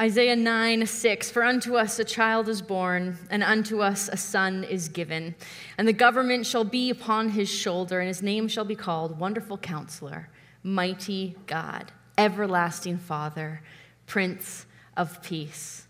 Isaiah 0.00 0.36
9, 0.36 0.86
6 0.86 1.30
For 1.32 1.42
unto 1.42 1.76
us 1.76 1.98
a 1.98 2.04
child 2.04 2.48
is 2.48 2.62
born, 2.62 3.18
and 3.30 3.42
unto 3.42 3.80
us 3.82 4.08
a 4.08 4.16
son 4.16 4.62
is 4.62 4.88
given, 4.88 5.34
and 5.76 5.88
the 5.88 5.92
government 5.92 6.46
shall 6.46 6.62
be 6.62 6.88
upon 6.88 7.30
his 7.30 7.48
shoulder, 7.48 7.98
and 7.98 8.06
his 8.06 8.22
name 8.22 8.46
shall 8.46 8.64
be 8.64 8.76
called 8.76 9.18
Wonderful 9.18 9.58
Counselor, 9.58 10.28
Mighty 10.62 11.34
God, 11.48 11.90
Everlasting 12.16 12.98
Father, 12.98 13.60
Prince 14.06 14.66
of 14.96 15.20
Peace. 15.20 15.88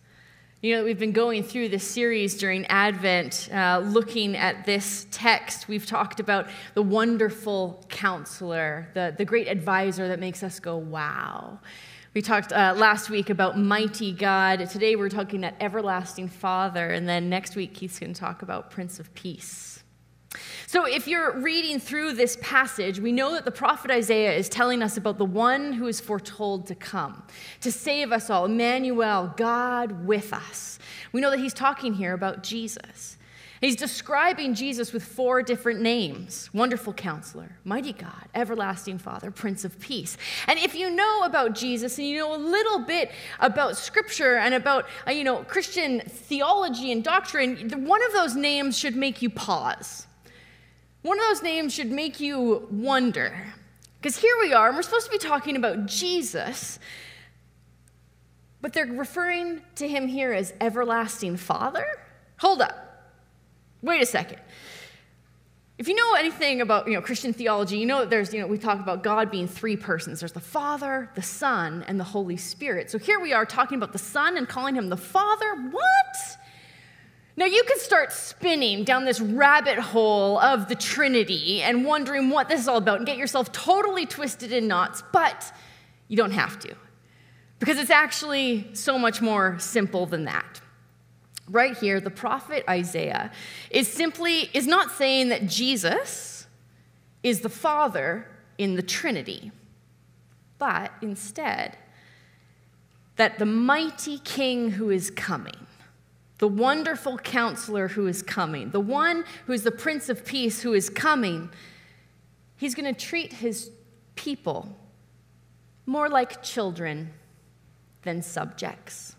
You 0.62 0.77
know, 0.77 0.84
we've 0.84 0.98
been 0.98 1.12
going 1.12 1.43
through 1.43 1.68
this 1.68 1.86
series 1.86 2.38
during 2.38 2.64
Advent, 2.66 3.50
uh, 3.52 3.82
looking 3.84 4.36
at 4.36 4.64
this 4.64 5.06
text. 5.11 5.68
We've 5.68 5.86
talked 5.86 6.18
about 6.18 6.48
the 6.72 6.82
wonderful 6.82 7.84
counselor, 7.90 8.88
the, 8.95 9.14
the 9.16 9.27
great 9.27 9.48
advisor 9.48 10.09
that 10.09 10.18
makes 10.18 10.43
us 10.43 10.59
go, 10.61 10.79
wow. 10.79 11.61
We 12.18 12.22
talked 12.22 12.52
uh, 12.52 12.74
last 12.77 13.10
week 13.10 13.30
about 13.30 13.56
mighty 13.56 14.10
God. 14.10 14.68
Today 14.68 14.96
we're 14.96 15.09
talking 15.09 15.45
about 15.45 15.54
everlasting 15.60 16.26
Father. 16.26 16.90
And 16.90 17.09
then 17.09 17.28
next 17.30 17.54
week, 17.54 17.74
Keith's 17.74 18.00
going 18.00 18.12
to 18.12 18.18
talk 18.18 18.42
about 18.42 18.72
Prince 18.72 18.98
of 18.98 19.14
Peace. 19.14 19.84
So, 20.66 20.84
if 20.84 21.06
you're 21.06 21.38
reading 21.38 21.78
through 21.78 22.14
this 22.14 22.36
passage, 22.40 22.98
we 22.98 23.12
know 23.12 23.34
that 23.34 23.45
the 23.45 23.52
prophet 23.52 23.92
Isaiah 23.92 24.32
is 24.32 24.48
telling 24.48 24.82
us 24.82 24.96
about 24.96 25.18
the 25.18 25.24
one 25.24 25.73
who 25.73 25.86
is 25.86 26.00
foretold 26.00 26.66
to 26.66 26.74
come, 26.74 27.23
to 27.60 27.70
save 27.70 28.10
us 28.10 28.30
all, 28.30 28.46
Emmanuel, 28.46 29.32
God 29.37 30.04
with 30.04 30.32
us. 30.32 30.80
We 31.12 31.20
know 31.20 31.30
that 31.30 31.38
he's 31.38 31.54
talking 31.54 31.95
here 31.95 32.14
about 32.14 32.42
Jesus. 32.42 33.16
He's 33.60 33.74
describing 33.74 34.54
Jesus 34.54 34.92
with 34.92 35.02
four 35.02 35.42
different 35.42 35.80
names 35.80 36.48
Wonderful 36.52 36.92
Counselor, 36.92 37.56
Mighty 37.64 37.92
God, 37.92 38.28
Everlasting 38.34 38.98
Father, 38.98 39.30
Prince 39.30 39.64
of 39.64 39.78
Peace. 39.80 40.16
And 40.46 40.58
if 40.58 40.74
you 40.74 40.90
know 40.90 41.22
about 41.24 41.54
Jesus 41.54 41.98
and 41.98 42.06
you 42.06 42.18
know 42.18 42.34
a 42.34 42.38
little 42.38 42.80
bit 42.80 43.10
about 43.40 43.76
Scripture 43.76 44.37
and 44.37 44.54
about 44.54 44.87
uh, 45.06 45.10
you 45.10 45.24
know, 45.24 45.42
Christian 45.42 46.00
theology 46.00 46.92
and 46.92 47.02
doctrine, 47.02 47.70
one 47.84 48.04
of 48.04 48.12
those 48.12 48.37
names 48.37 48.78
should 48.78 48.95
make 48.95 49.23
you 49.23 49.30
pause. 49.30 50.06
One 51.02 51.18
of 51.18 51.24
those 51.26 51.43
names 51.43 51.74
should 51.74 51.90
make 51.90 52.20
you 52.20 52.68
wonder. 52.70 53.54
Because 54.00 54.16
here 54.16 54.37
we 54.40 54.52
are, 54.52 54.68
and 54.68 54.76
we're 54.76 54.82
supposed 54.82 55.06
to 55.06 55.12
be 55.12 55.18
talking 55.18 55.56
about 55.56 55.87
Jesus, 55.87 56.78
but 58.60 58.72
they're 58.72 58.87
referring 58.87 59.62
to 59.76 59.88
him 59.88 60.06
here 60.06 60.32
as 60.32 60.54
Everlasting 60.60 61.37
Father? 61.37 61.87
Hold 62.38 62.62
up. 62.62 62.87
Wait 63.82 64.03
a 64.03 64.06
second. 64.06 64.41
If 65.78 65.87
you 65.87 65.94
know 65.94 66.15
anything 66.15 66.60
about 66.60 66.88
you 66.88 66.94
know, 66.94 67.00
Christian 67.00 67.32
theology, 67.32 67.78
you 67.78 67.87
know 67.87 68.00
that 68.00 68.10
there's, 68.10 68.34
you 68.34 68.41
know, 68.41 68.48
we 68.48 68.59
talk 68.59 68.81
about 68.81 69.04
God 69.04 69.31
being 69.31 69.47
three 69.47 69.76
persons. 69.76 70.19
There's 70.19 70.32
the 70.32 70.41
Father, 70.41 71.09
the 71.15 71.22
Son, 71.22 71.84
and 71.87 72.00
the 72.00 72.04
Holy 72.04 72.37
Spirit. 72.37 72.91
So 72.91 72.99
here 72.99 73.21
we 73.21 73.32
are 73.32 73.47
talking 73.47 73.76
about 73.76 73.93
the 73.93 73.99
Son 73.99 74.37
and 74.37 74.49
calling 74.49 74.75
him 74.75 74.88
the 74.88 74.97
Father. 74.97 75.54
What? 75.71 76.16
Now 77.37 77.47
you 77.47 77.62
could 77.69 77.78
start 77.78 78.10
spinning 78.12 78.82
down 78.82 79.04
this 79.04 79.21
rabbit 79.21 79.78
hole 79.78 80.41
of 80.41 80.69
the 80.69 80.75
Trinity 80.75 81.62
and 81.62 81.84
wondering 81.84 82.31
what 82.31 82.49
this 82.49 82.60
is 82.60 82.66
all 82.66 82.78
about 82.78 82.97
and 82.97 83.06
get 83.06 83.16
yourself 83.16 83.53
totally 83.53 84.06
twisted 84.06 84.50
in 84.50 84.66
knots, 84.66 85.04
but 85.12 85.53
you 86.09 86.16
don't 86.16 86.32
have 86.32 86.59
to. 86.59 86.75
Because 87.60 87.78
it's 87.78 87.91
actually 87.91 88.69
so 88.75 88.99
much 88.99 89.22
more 89.22 89.56
simple 89.60 90.06
than 90.06 90.25
that 90.25 90.60
right 91.49 91.77
here, 91.77 92.00
the 92.00 92.10
prophet 92.10 92.65
Isaiah 92.69 93.31
is 93.71 93.88
simply 93.88 94.50
is 94.54 94.66
not 94.66 94.91
saying 94.93 95.28
that 95.31 95.47
Jesus 95.47 96.47
is 97.22 97.41
the 97.41 97.49
Father 97.49 98.27
in 98.59 98.75
the 98.75 98.82
Trinity, 98.82 99.50
but 100.59 100.93
instead 101.03 101.77
that 103.16 103.38
the 103.38 103.47
mighty 103.47 104.19
king 104.21 104.72
who 104.72 104.91
is 104.91 105.10
coming, 105.10 105.66
the 106.38 106.49
wonderful 106.49 107.19
counselor 107.19 107.89
who 107.89 108.06
is 108.06 108.22
coming, 108.22 108.71
the 108.71 108.81
one 108.81 109.25
who 109.47 109.53
is 109.53 109.65
the 109.65 109.72
Prince 109.72 110.09
of 110.09 110.25
Peace 110.25 110.62
who 110.62 110.72
is 110.72 110.89
coming, 110.89 111.51
he's 112.56 112.75
going 112.75 112.93
to 112.93 112.99
treat 112.99 113.33
his 113.33 113.71
people 114.15 114.77
more 115.84 116.09
like 116.09 116.43
children 116.43 117.12
than 118.03 118.22
subjects. 118.22 119.17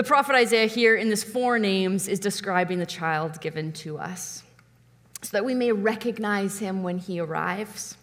The 0.00 0.04
prophet 0.04 0.34
Isaiah 0.34 0.66
here 0.66 0.96
in 0.96 1.10
this 1.10 1.22
four 1.22 1.58
names 1.58 2.08
is 2.08 2.18
describing 2.18 2.78
the 2.78 2.86
child 2.86 3.38
given 3.42 3.70
to 3.84 3.98
us 3.98 4.42
so 5.20 5.28
that 5.32 5.44
we 5.44 5.54
may 5.54 5.72
recognize 5.72 6.58
him 6.58 6.82
when 6.82 6.96
he 6.96 7.20
arrives. 7.20 7.98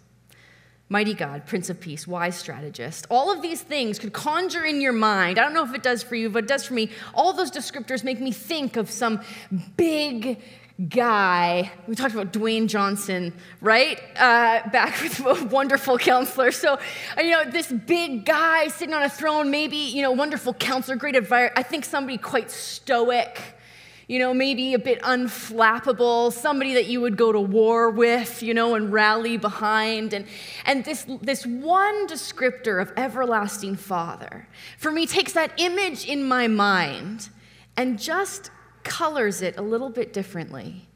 Mighty 0.89 1.15
God, 1.15 1.47
Prince 1.47 1.71
of 1.71 1.79
Peace, 1.79 2.05
wise 2.05 2.35
strategist. 2.35 3.07
All 3.09 3.31
of 3.33 3.41
these 3.41 3.63
things 3.63 3.97
could 3.97 4.13
conjure 4.13 4.63
in 4.63 4.79
your 4.79 4.93
mind. 4.93 5.39
I 5.39 5.41
don't 5.41 5.55
know 5.55 5.63
if 5.63 5.73
it 5.73 5.81
does 5.81 6.03
for 6.03 6.13
you, 6.13 6.29
but 6.29 6.43
it 6.43 6.47
does 6.47 6.65
for 6.65 6.75
me. 6.75 6.91
All 7.15 7.33
those 7.33 7.49
descriptors 7.49 8.03
make 8.03 8.21
me 8.21 8.31
think 8.31 8.77
of 8.77 8.91
some 8.91 9.19
big 9.75 10.39
guy. 10.89 11.71
We 11.87 11.95
talked 11.95 12.13
about 12.13 12.31
Dwayne 12.31 12.67
Johnson, 12.67 13.33
right? 13.61 13.99
Uh, 14.15 14.69
back 14.69 15.01
with 15.01 15.19
a 15.19 15.45
wonderful 15.45 15.97
counselor. 15.97 16.51
So, 16.51 16.77
you 17.17 17.31
know, 17.31 17.49
this 17.49 17.71
big 17.71 18.25
guy 18.25 18.67
sitting 18.67 18.93
on 18.93 19.03
a 19.03 19.09
throne, 19.09 19.49
maybe, 19.49 19.77
you 19.77 20.01
know, 20.01 20.11
wonderful 20.11 20.53
counselor, 20.53 20.95
great 20.95 21.15
advisor. 21.15 21.51
I 21.55 21.63
think 21.63 21.83
somebody 21.83 22.17
quite 22.19 22.51
stoic, 22.51 23.41
you 24.07 24.19
know, 24.19 24.35
maybe 24.35 24.75
a 24.75 24.79
bit 24.79 25.01
unflappable, 25.01 26.31
somebody 26.31 26.75
that 26.75 26.85
you 26.85 27.01
would 27.01 27.17
go 27.17 27.31
to 27.31 27.41
war 27.41 27.89
with, 27.89 28.43
you 28.43 28.53
know, 28.53 28.75
and 28.75 28.93
rally 28.93 29.37
behind. 29.37 30.13
And, 30.13 30.27
and 30.65 30.85
this, 30.85 31.07
this 31.21 31.45
one 31.45 32.07
descriptor 32.07 32.79
of 32.79 32.93
everlasting 32.95 33.77
Father, 33.77 34.47
for 34.77 34.91
me, 34.91 35.07
takes 35.07 35.33
that 35.33 35.53
image 35.57 36.05
in 36.05 36.23
my 36.23 36.47
mind 36.47 37.29
and 37.75 37.99
just 37.99 38.51
colors 38.87 39.41
it 39.41 39.57
a 39.57 39.61
little 39.61 39.89
bit 39.89 40.13
differently. 40.13 40.87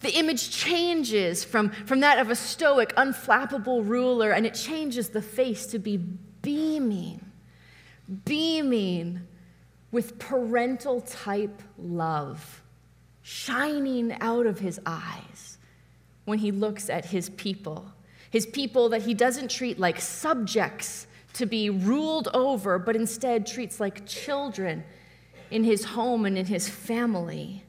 The 0.00 0.16
image 0.18 0.50
changes 0.50 1.44
from, 1.44 1.70
from 1.70 2.00
that 2.00 2.18
of 2.18 2.30
a 2.30 2.36
stoic, 2.36 2.94
unflappable 2.96 3.88
ruler, 3.88 4.32
and 4.32 4.44
it 4.44 4.54
changes 4.54 5.10
the 5.10 5.22
face 5.22 5.66
to 5.68 5.78
be 5.78 5.96
beaming, 5.96 7.24
beaming 8.24 9.20
with 9.92 10.18
parental 10.18 11.00
type 11.00 11.62
love, 11.78 12.62
shining 13.22 14.12
out 14.20 14.46
of 14.46 14.58
his 14.58 14.80
eyes 14.84 15.58
when 16.24 16.38
he 16.38 16.50
looks 16.50 16.90
at 16.90 17.06
his 17.06 17.30
people. 17.30 17.86
His 18.30 18.46
people 18.46 18.88
that 18.90 19.02
he 19.02 19.14
doesn't 19.14 19.50
treat 19.50 19.78
like 19.78 20.00
subjects 20.00 21.06
to 21.34 21.46
be 21.46 21.70
ruled 21.70 22.28
over, 22.34 22.78
but 22.78 22.96
instead 22.96 23.46
treats 23.46 23.80
like 23.80 24.06
children 24.06 24.84
in 25.50 25.64
his 25.64 25.84
home 25.84 26.24
and 26.24 26.36
in 26.36 26.46
his 26.46 26.68
family. 26.68 27.64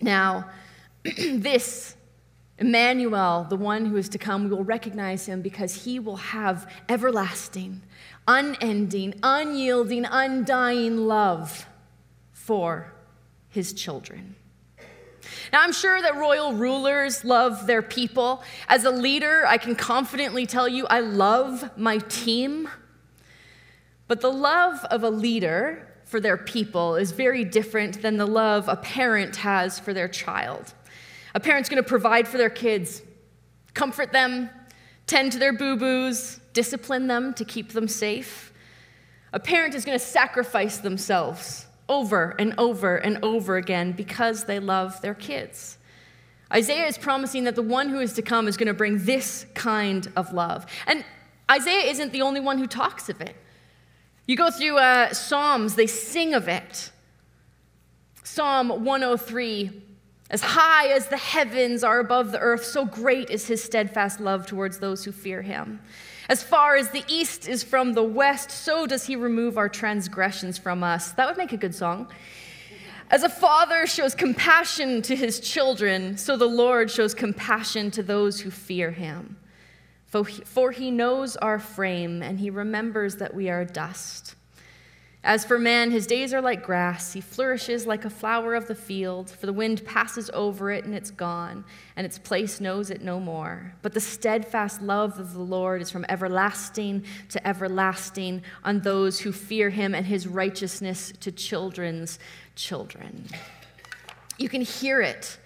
Now, 0.00 0.50
this 1.04 1.96
Emmanuel, 2.58 3.46
the 3.48 3.56
one 3.56 3.86
who 3.86 3.96
is 3.96 4.08
to 4.10 4.18
come, 4.18 4.44
we 4.44 4.50
will 4.50 4.64
recognize 4.64 5.26
him 5.26 5.42
because 5.42 5.84
he 5.84 5.98
will 5.98 6.16
have 6.16 6.70
everlasting, 6.88 7.82
unending, 8.28 9.14
unyielding, 9.22 10.04
undying 10.04 11.08
love 11.08 11.66
for 12.32 12.92
his 13.48 13.72
children. 13.72 14.36
Now, 15.52 15.62
I'm 15.62 15.72
sure 15.72 16.00
that 16.00 16.16
royal 16.16 16.52
rulers 16.52 17.24
love 17.24 17.66
their 17.66 17.82
people. 17.82 18.42
As 18.68 18.84
a 18.84 18.90
leader, 18.90 19.44
I 19.46 19.58
can 19.58 19.74
confidently 19.74 20.46
tell 20.46 20.68
you 20.68 20.86
I 20.86 21.00
love 21.00 21.76
my 21.76 21.98
team. 21.98 22.68
But 24.12 24.20
the 24.20 24.30
love 24.30 24.84
of 24.90 25.04
a 25.04 25.08
leader 25.08 25.88
for 26.04 26.20
their 26.20 26.36
people 26.36 26.96
is 26.96 27.12
very 27.12 27.44
different 27.44 28.02
than 28.02 28.18
the 28.18 28.26
love 28.26 28.68
a 28.68 28.76
parent 28.76 29.36
has 29.36 29.78
for 29.78 29.94
their 29.94 30.06
child. 30.06 30.74
A 31.34 31.40
parent's 31.40 31.70
going 31.70 31.82
to 31.82 31.88
provide 31.88 32.28
for 32.28 32.36
their 32.36 32.50
kids, 32.50 33.00
comfort 33.72 34.12
them, 34.12 34.50
tend 35.06 35.32
to 35.32 35.38
their 35.38 35.54
boo 35.54 35.78
boos, 35.78 36.40
discipline 36.52 37.06
them 37.06 37.32
to 37.32 37.44
keep 37.46 37.72
them 37.72 37.88
safe. 37.88 38.52
A 39.32 39.40
parent 39.40 39.74
is 39.74 39.86
going 39.86 39.98
to 39.98 40.04
sacrifice 40.04 40.76
themselves 40.76 41.64
over 41.88 42.36
and 42.38 42.52
over 42.58 42.98
and 42.98 43.18
over 43.24 43.56
again 43.56 43.92
because 43.92 44.44
they 44.44 44.58
love 44.58 45.00
their 45.00 45.14
kids. 45.14 45.78
Isaiah 46.52 46.86
is 46.86 46.98
promising 46.98 47.44
that 47.44 47.54
the 47.54 47.62
one 47.62 47.88
who 47.88 48.00
is 48.00 48.12
to 48.12 48.20
come 48.20 48.46
is 48.46 48.58
going 48.58 48.66
to 48.66 48.74
bring 48.74 49.06
this 49.06 49.46
kind 49.54 50.12
of 50.16 50.34
love. 50.34 50.66
And 50.86 51.02
Isaiah 51.50 51.90
isn't 51.90 52.12
the 52.12 52.20
only 52.20 52.40
one 52.40 52.58
who 52.58 52.66
talks 52.66 53.08
of 53.08 53.18
it. 53.22 53.36
You 54.26 54.36
go 54.36 54.50
through 54.50 54.78
uh, 54.78 55.12
Psalms, 55.12 55.74
they 55.74 55.86
sing 55.86 56.34
of 56.34 56.48
it. 56.48 56.90
Psalm 58.22 58.68
103 58.84 59.82
As 60.30 60.40
high 60.40 60.88
as 60.88 61.08
the 61.08 61.16
heavens 61.16 61.82
are 61.82 61.98
above 61.98 62.32
the 62.32 62.38
earth, 62.38 62.64
so 62.64 62.84
great 62.84 63.30
is 63.30 63.46
his 63.46 63.62
steadfast 63.62 64.20
love 64.20 64.46
towards 64.46 64.78
those 64.78 65.04
who 65.04 65.12
fear 65.12 65.42
him. 65.42 65.80
As 66.28 66.42
far 66.42 66.76
as 66.76 66.90
the 66.90 67.04
east 67.08 67.48
is 67.48 67.64
from 67.64 67.94
the 67.94 68.02
west, 68.02 68.50
so 68.50 68.86
does 68.86 69.06
he 69.06 69.16
remove 69.16 69.58
our 69.58 69.68
transgressions 69.68 70.56
from 70.56 70.84
us. 70.84 71.12
That 71.12 71.26
would 71.26 71.36
make 71.36 71.52
a 71.52 71.56
good 71.56 71.74
song. 71.74 72.08
As 73.10 73.24
a 73.24 73.28
father 73.28 73.86
shows 73.86 74.14
compassion 74.14 75.02
to 75.02 75.16
his 75.16 75.40
children, 75.40 76.16
so 76.16 76.36
the 76.36 76.48
Lord 76.48 76.90
shows 76.90 77.12
compassion 77.12 77.90
to 77.90 78.02
those 78.02 78.40
who 78.40 78.50
fear 78.50 78.92
him. 78.92 79.36
For 80.12 80.70
he 80.70 80.90
knows 80.90 81.36
our 81.36 81.58
frame, 81.58 82.22
and 82.22 82.38
he 82.38 82.50
remembers 82.50 83.16
that 83.16 83.34
we 83.34 83.48
are 83.48 83.64
dust. 83.64 84.34
As 85.24 85.44
for 85.44 85.58
man, 85.58 85.90
his 85.92 86.06
days 86.06 86.34
are 86.34 86.42
like 86.42 86.64
grass. 86.64 87.12
He 87.12 87.20
flourishes 87.20 87.86
like 87.86 88.04
a 88.04 88.10
flower 88.10 88.54
of 88.54 88.66
the 88.66 88.74
field, 88.74 89.30
for 89.30 89.46
the 89.46 89.52
wind 89.52 89.84
passes 89.86 90.28
over 90.34 90.70
it 90.72 90.84
and 90.84 90.94
it's 90.94 91.12
gone, 91.12 91.64
and 91.96 92.04
its 92.04 92.18
place 92.18 92.60
knows 92.60 92.90
it 92.90 93.02
no 93.02 93.20
more. 93.20 93.72
But 93.82 93.94
the 93.94 94.00
steadfast 94.00 94.82
love 94.82 95.18
of 95.18 95.32
the 95.32 95.40
Lord 95.40 95.80
is 95.80 95.90
from 95.90 96.04
everlasting 96.08 97.04
to 97.30 97.46
everlasting 97.46 98.42
on 98.64 98.80
those 98.80 99.20
who 99.20 99.32
fear 99.32 99.70
him, 99.70 99.94
and 99.94 100.04
his 100.04 100.26
righteousness 100.26 101.12
to 101.20 101.32
children's 101.32 102.18
children. 102.54 103.26
You 104.38 104.48
can 104.48 104.62
hear 104.62 105.00
it 105.00 105.38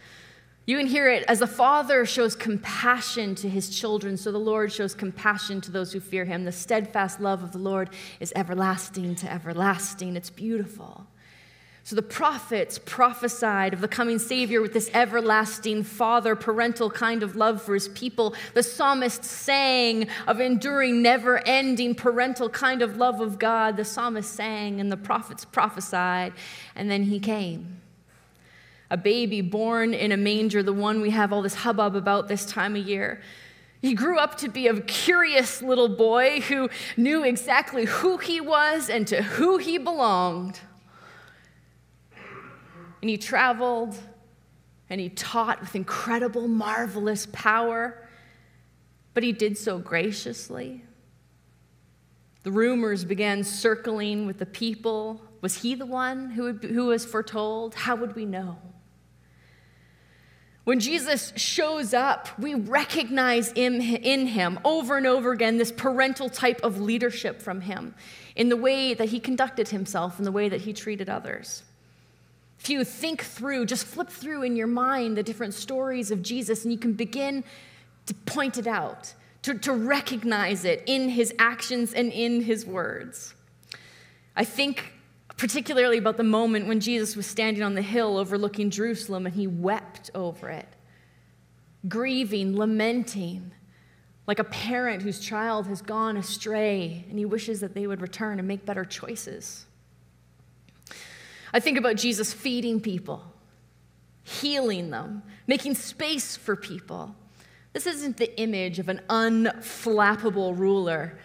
you 0.66 0.76
can 0.76 0.88
hear 0.88 1.08
it 1.08 1.24
as 1.28 1.38
the 1.38 1.46
Father 1.46 2.04
shows 2.04 2.34
compassion 2.34 3.36
to 3.36 3.48
his 3.48 3.70
children, 3.70 4.16
so 4.16 4.32
the 4.32 4.38
Lord 4.38 4.72
shows 4.72 4.96
compassion 4.96 5.60
to 5.60 5.70
those 5.70 5.92
who 5.92 6.00
fear 6.00 6.24
him. 6.24 6.44
The 6.44 6.50
steadfast 6.50 7.20
love 7.20 7.44
of 7.44 7.52
the 7.52 7.58
Lord 7.58 7.90
is 8.18 8.32
everlasting 8.34 9.14
to 9.16 9.32
everlasting. 9.32 10.16
It's 10.16 10.28
beautiful. 10.28 11.06
So 11.84 11.94
the 11.94 12.02
prophets 12.02 12.80
prophesied 12.84 13.72
of 13.72 13.80
the 13.80 13.86
coming 13.86 14.18
Savior 14.18 14.60
with 14.60 14.72
this 14.72 14.90
everlasting 14.92 15.84
Father 15.84 16.34
parental 16.34 16.90
kind 16.90 17.22
of 17.22 17.36
love 17.36 17.62
for 17.62 17.74
his 17.74 17.86
people. 17.86 18.34
The 18.54 18.64
psalmist 18.64 19.22
sang 19.22 20.08
of 20.26 20.40
enduring, 20.40 21.00
never 21.00 21.38
ending 21.46 21.94
parental 21.94 22.48
kind 22.48 22.82
of 22.82 22.96
love 22.96 23.20
of 23.20 23.38
God. 23.38 23.76
The 23.76 23.84
psalmist 23.84 24.34
sang 24.34 24.80
and 24.80 24.90
the 24.90 24.96
prophets 24.96 25.44
prophesied, 25.44 26.32
and 26.74 26.90
then 26.90 27.04
he 27.04 27.20
came 27.20 27.82
a 28.90 28.96
baby 28.96 29.40
born 29.40 29.94
in 29.94 30.12
a 30.12 30.16
manger, 30.16 30.62
the 30.62 30.72
one 30.72 31.00
we 31.00 31.10
have 31.10 31.32
all 31.32 31.42
this 31.42 31.54
hubbub 31.54 31.96
about 31.96 32.28
this 32.28 32.46
time 32.46 32.76
of 32.76 32.86
year. 32.86 33.20
He 33.82 33.94
grew 33.94 34.18
up 34.18 34.36
to 34.38 34.48
be 34.48 34.68
a 34.68 34.80
curious 34.80 35.62
little 35.62 35.88
boy 35.88 36.40
who 36.40 36.68
knew 36.96 37.24
exactly 37.24 37.84
who 37.84 38.16
he 38.16 38.40
was 38.40 38.88
and 38.88 39.06
to 39.08 39.22
who 39.22 39.58
he 39.58 39.78
belonged. 39.78 40.60
And 43.02 43.10
he 43.10 43.18
traveled 43.18 43.96
and 44.88 45.00
he 45.00 45.08
taught 45.08 45.60
with 45.60 45.74
incredible, 45.74 46.48
marvelous 46.48 47.26
power, 47.32 48.08
but 49.14 49.22
he 49.22 49.32
did 49.32 49.58
so 49.58 49.78
graciously. 49.78 50.82
The 52.44 52.52
rumors 52.52 53.04
began 53.04 53.42
circling 53.42 54.26
with 54.26 54.38
the 54.38 54.46
people. 54.46 55.20
Was 55.40 55.62
he 55.62 55.74
the 55.74 55.86
one 55.86 56.30
who, 56.30 56.52
who 56.52 56.86
was 56.86 57.04
foretold? 57.04 57.74
How 57.74 57.96
would 57.96 58.14
we 58.14 58.24
know? 58.24 58.56
When 60.66 60.80
Jesus 60.80 61.32
shows 61.36 61.94
up, 61.94 62.28
we 62.40 62.54
recognize 62.56 63.52
in, 63.52 63.80
in 63.80 64.26
him 64.26 64.58
over 64.64 64.96
and 64.96 65.06
over 65.06 65.30
again 65.30 65.58
this 65.58 65.70
parental 65.70 66.28
type 66.28 66.58
of 66.64 66.80
leadership 66.80 67.40
from 67.40 67.60
him 67.60 67.94
in 68.34 68.48
the 68.48 68.56
way 68.56 68.92
that 68.92 69.10
he 69.10 69.20
conducted 69.20 69.68
himself, 69.68 70.18
in 70.18 70.24
the 70.24 70.32
way 70.32 70.48
that 70.48 70.62
he 70.62 70.72
treated 70.72 71.08
others. 71.08 71.62
If 72.58 72.68
you 72.68 72.82
think 72.82 73.22
through, 73.22 73.66
just 73.66 73.86
flip 73.86 74.10
through 74.10 74.42
in 74.42 74.56
your 74.56 74.66
mind 74.66 75.16
the 75.16 75.22
different 75.22 75.54
stories 75.54 76.10
of 76.10 76.20
Jesus, 76.20 76.64
and 76.64 76.72
you 76.72 76.80
can 76.80 76.94
begin 76.94 77.44
to 78.06 78.14
point 78.14 78.58
it 78.58 78.66
out, 78.66 79.14
to, 79.42 79.54
to 79.54 79.72
recognize 79.72 80.64
it 80.64 80.82
in 80.86 81.10
his 81.10 81.32
actions 81.38 81.92
and 81.92 82.10
in 82.10 82.42
his 82.42 82.66
words. 82.66 83.34
I 84.34 84.42
think 84.42 84.94
particularly 85.36 85.98
about 85.98 86.16
the 86.16 86.24
moment 86.24 86.66
when 86.66 86.80
Jesus 86.80 87.14
was 87.14 87.26
standing 87.26 87.62
on 87.62 87.74
the 87.74 87.82
hill 87.82 88.16
overlooking 88.16 88.70
Jerusalem 88.70 89.26
and 89.26 89.34
he 89.34 89.46
wept 89.46 90.10
over 90.14 90.48
it, 90.48 90.68
grieving, 91.88 92.56
lamenting, 92.56 93.52
like 94.26 94.38
a 94.38 94.44
parent 94.44 95.02
whose 95.02 95.20
child 95.20 95.66
has 95.66 95.82
gone 95.82 96.16
astray 96.16 97.04
and 97.08 97.18
he 97.18 97.24
wishes 97.24 97.60
that 97.60 97.74
they 97.74 97.86
would 97.86 98.00
return 98.00 98.38
and 98.38 98.48
make 98.48 98.64
better 98.64 98.84
choices. 98.84 99.66
I 101.52 101.60
think 101.60 101.78
about 101.78 101.96
Jesus 101.96 102.32
feeding 102.32 102.80
people, 102.80 103.22
healing 104.24 104.90
them, 104.90 105.22
making 105.46 105.74
space 105.74 106.36
for 106.36 106.56
people. 106.56 107.14
This 107.72 107.86
isn't 107.86 108.16
the 108.16 108.38
image 108.40 108.78
of 108.78 108.88
an 108.88 109.02
unflappable 109.08 110.58
ruler, 110.58 111.18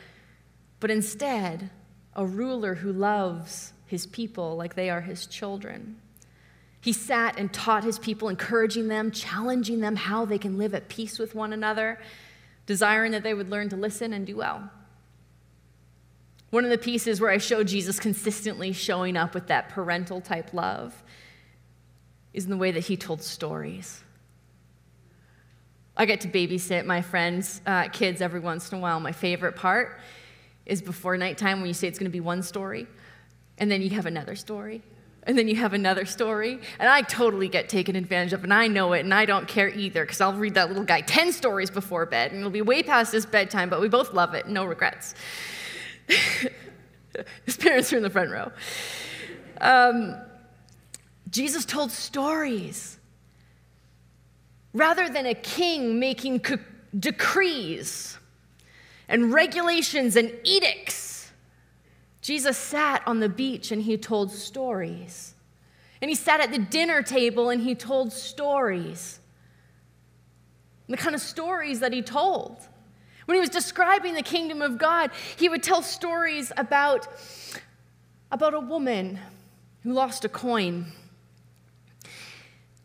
but 0.79 0.91
instead, 0.91 1.69
a 2.13 2.25
ruler 2.25 2.75
who 2.75 2.91
loves 2.91 3.73
his 3.91 4.07
people 4.07 4.55
like 4.55 4.75
they 4.75 4.89
are 4.89 5.01
his 5.01 5.27
children. 5.27 5.97
He 6.79 6.93
sat 6.93 7.37
and 7.37 7.51
taught 7.51 7.83
his 7.83 7.99
people, 7.99 8.29
encouraging 8.29 8.87
them, 8.87 9.11
challenging 9.11 9.81
them 9.81 9.97
how 9.97 10.23
they 10.23 10.37
can 10.37 10.57
live 10.57 10.73
at 10.73 10.87
peace 10.87 11.19
with 11.19 11.35
one 11.35 11.51
another, 11.51 11.99
desiring 12.65 13.11
that 13.11 13.21
they 13.21 13.33
would 13.33 13.49
learn 13.49 13.67
to 13.67 13.75
listen 13.75 14.13
and 14.13 14.25
do 14.25 14.37
well. 14.37 14.69
One 16.51 16.63
of 16.63 16.69
the 16.69 16.77
pieces 16.77 17.19
where 17.19 17.31
I 17.31 17.37
show 17.37 17.65
Jesus 17.65 17.99
consistently 17.99 18.71
showing 18.71 19.17
up 19.17 19.33
with 19.33 19.47
that 19.47 19.67
parental 19.67 20.21
type 20.21 20.53
love 20.53 21.03
is 22.33 22.45
in 22.45 22.49
the 22.49 22.55
way 22.55 22.71
that 22.71 22.85
he 22.85 22.95
told 22.95 23.21
stories. 23.21 24.05
I 25.97 26.05
get 26.05 26.21
to 26.21 26.29
babysit 26.29 26.85
my 26.85 27.01
friends' 27.01 27.59
uh, 27.65 27.89
kids 27.89 28.21
every 28.21 28.39
once 28.39 28.71
in 28.71 28.77
a 28.77 28.81
while. 28.81 29.01
My 29.01 29.11
favorite 29.11 29.57
part 29.57 29.99
is 30.65 30.81
before 30.81 31.17
nighttime 31.17 31.59
when 31.59 31.67
you 31.67 31.73
say 31.73 31.89
it's 31.89 31.99
going 31.99 32.09
to 32.09 32.13
be 32.13 32.21
one 32.21 32.41
story. 32.41 32.87
And 33.57 33.69
then 33.69 33.81
you 33.81 33.91
have 33.91 34.05
another 34.05 34.35
story. 34.35 34.81
And 35.23 35.37
then 35.37 35.47
you 35.47 35.55
have 35.57 35.73
another 35.73 36.05
story. 36.05 36.59
And 36.79 36.89
I 36.89 37.03
totally 37.03 37.47
get 37.47 37.69
taken 37.69 37.95
advantage 37.95 38.33
of, 38.33 38.43
and 38.43 38.53
I 38.53 38.67
know 38.67 38.93
it, 38.93 39.01
and 39.01 39.13
I 39.13 39.25
don't 39.25 39.47
care 39.47 39.69
either, 39.69 40.03
because 40.03 40.19
I'll 40.19 40.33
read 40.33 40.55
that 40.55 40.69
little 40.69 40.83
guy 40.83 41.01
10 41.01 41.31
stories 41.31 41.69
before 41.69 42.05
bed, 42.07 42.31
and 42.31 42.39
it'll 42.39 42.51
be 42.51 42.61
way 42.61 42.81
past 42.81 43.13
his 43.13 43.25
bedtime, 43.25 43.69
but 43.69 43.81
we 43.81 43.87
both 43.87 44.13
love 44.13 44.33
it, 44.33 44.47
no 44.47 44.65
regrets. 44.65 45.13
his 47.45 47.57
parents 47.57 47.93
are 47.93 47.97
in 47.97 48.03
the 48.03 48.09
front 48.09 48.31
row. 48.31 48.51
Um, 49.59 50.15
Jesus 51.29 51.65
told 51.65 51.91
stories. 51.91 52.97
Rather 54.73 55.09
than 55.09 55.25
a 55.25 55.33
king 55.33 55.99
making 55.99 56.41
decrees 56.97 58.17
and 59.09 59.33
regulations 59.33 60.15
and 60.15 60.33
edicts, 60.45 61.10
Jesus 62.21 62.57
sat 62.57 63.01
on 63.07 63.19
the 63.19 63.29
beach 63.29 63.71
and 63.71 63.81
he 63.81 63.97
told 63.97 64.31
stories. 64.31 65.33
And 66.01 66.09
he 66.09 66.15
sat 66.15 66.39
at 66.39 66.51
the 66.51 66.59
dinner 66.59 67.01
table 67.01 67.49
and 67.49 67.61
he 67.61 67.75
told 67.75 68.13
stories. 68.13 69.19
And 70.87 70.97
the 70.97 71.01
kind 71.01 71.15
of 71.15 71.21
stories 71.21 71.79
that 71.79 71.93
he 71.93 72.01
told. 72.01 72.57
When 73.25 73.35
he 73.35 73.39
was 73.39 73.49
describing 73.49 74.13
the 74.13 74.23
kingdom 74.23 74.61
of 74.61 74.77
God, 74.77 75.11
he 75.37 75.49
would 75.49 75.63
tell 75.63 75.81
stories 75.81 76.51
about, 76.57 77.07
about 78.31 78.53
a 78.53 78.59
woman 78.59 79.19
who 79.83 79.93
lost 79.93 80.25
a 80.25 80.29
coin 80.29 80.85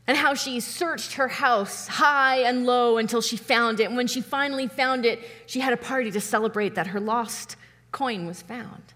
and 0.07 0.17
how 0.17 0.35
she 0.35 0.61
searched 0.61 1.15
her 1.15 1.29
house 1.29 1.89
high 1.89 2.39
and 2.39 2.65
low 2.65 2.97
until 2.97 3.21
she 3.21 3.37
found 3.37 3.81
it. 3.81 3.85
And 3.85 3.97
when 3.97 4.07
she 4.07 4.21
finally 4.21 4.69
found 4.69 5.05
it, 5.05 5.21
she 5.47 5.61
had 5.61 5.73
a 5.73 5.77
party 5.77 6.11
to 6.13 6.21
celebrate 6.21 6.77
that 6.77 6.89
her 6.89 7.01
lost 7.01 7.57
coin 7.91 8.27
was 8.27 8.41
found. 8.41 8.95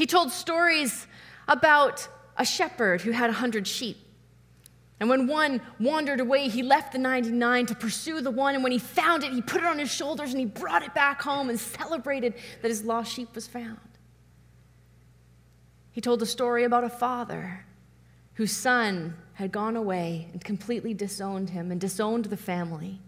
He 0.00 0.06
told 0.06 0.32
stories 0.32 1.06
about 1.46 2.08
a 2.38 2.44
shepherd 2.46 3.02
who 3.02 3.10
had 3.10 3.28
a 3.28 3.34
hundred 3.34 3.66
sheep. 3.66 3.98
And 4.98 5.10
when 5.10 5.26
one 5.26 5.60
wandered 5.78 6.20
away, 6.20 6.48
he 6.48 6.62
left 6.62 6.92
the 6.92 6.98
99 6.98 7.66
to 7.66 7.74
pursue 7.74 8.22
the 8.22 8.30
one. 8.30 8.54
And 8.54 8.64
when 8.64 8.72
he 8.72 8.78
found 8.78 9.24
it, 9.24 9.32
he 9.34 9.42
put 9.42 9.60
it 9.60 9.66
on 9.66 9.78
his 9.78 9.92
shoulders 9.92 10.30
and 10.30 10.40
he 10.40 10.46
brought 10.46 10.82
it 10.82 10.94
back 10.94 11.20
home 11.20 11.50
and 11.50 11.60
celebrated 11.60 12.32
that 12.62 12.68
his 12.68 12.82
lost 12.82 13.12
sheep 13.12 13.34
was 13.34 13.46
found. 13.46 13.76
He 15.92 16.00
told 16.00 16.22
a 16.22 16.26
story 16.26 16.64
about 16.64 16.82
a 16.82 16.88
father 16.88 17.66
whose 18.36 18.52
son 18.52 19.14
had 19.34 19.52
gone 19.52 19.76
away 19.76 20.30
and 20.32 20.42
completely 20.42 20.94
disowned 20.94 21.50
him 21.50 21.70
and 21.70 21.78
disowned 21.78 22.24
the 22.24 22.38
family. 22.38 23.02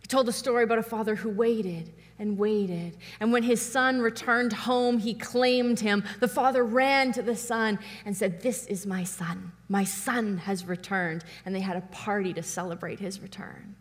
He 0.00 0.08
told 0.08 0.28
a 0.28 0.32
story 0.32 0.64
about 0.64 0.78
a 0.78 0.82
father 0.82 1.14
who 1.14 1.30
waited 1.30 1.92
and 2.18 2.38
waited. 2.38 2.96
And 3.20 3.32
when 3.32 3.42
his 3.42 3.60
son 3.60 4.00
returned 4.00 4.52
home, 4.52 4.98
he 4.98 5.14
claimed 5.14 5.80
him. 5.80 6.04
The 6.20 6.28
father 6.28 6.64
ran 6.64 7.12
to 7.12 7.22
the 7.22 7.36
son 7.36 7.78
and 8.04 8.16
said, 8.16 8.40
This 8.40 8.66
is 8.66 8.86
my 8.86 9.04
son. 9.04 9.52
My 9.68 9.84
son 9.84 10.38
has 10.38 10.64
returned. 10.64 11.24
And 11.44 11.54
they 11.54 11.60
had 11.60 11.76
a 11.76 11.82
party 11.82 12.32
to 12.34 12.42
celebrate 12.42 13.00
his 13.00 13.20
return. 13.20 13.74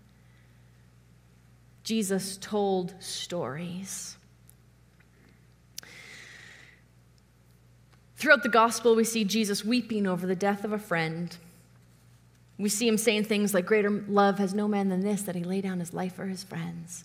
Jesus 1.84 2.38
told 2.38 2.96
stories. 3.00 4.18
Throughout 8.16 8.44
the 8.44 8.50
gospel, 8.50 8.96
we 8.96 9.04
see 9.04 9.26
Jesus 9.26 9.66
weeping 9.66 10.08
over 10.08 10.26
the 10.26 10.36
death 10.36 10.64
of 10.64 10.72
a 10.72 10.80
friend. 10.80 11.36
We 12.58 12.70
see 12.70 12.88
him 12.88 12.98
saying 12.98 13.26
things 13.26 13.54
like, 13.54 13.66
Greater 13.66 13.90
love 13.90 14.40
has 14.40 14.54
no 14.54 14.68
man 14.68 14.90
than 14.90 15.02
this, 15.02 15.24
that 15.24 15.36
he 15.36 15.44
lay 15.44 15.60
down 15.60 15.80
his 15.80 15.94
life 15.94 16.16
for 16.16 16.26
his 16.26 16.44
friends. 16.44 17.04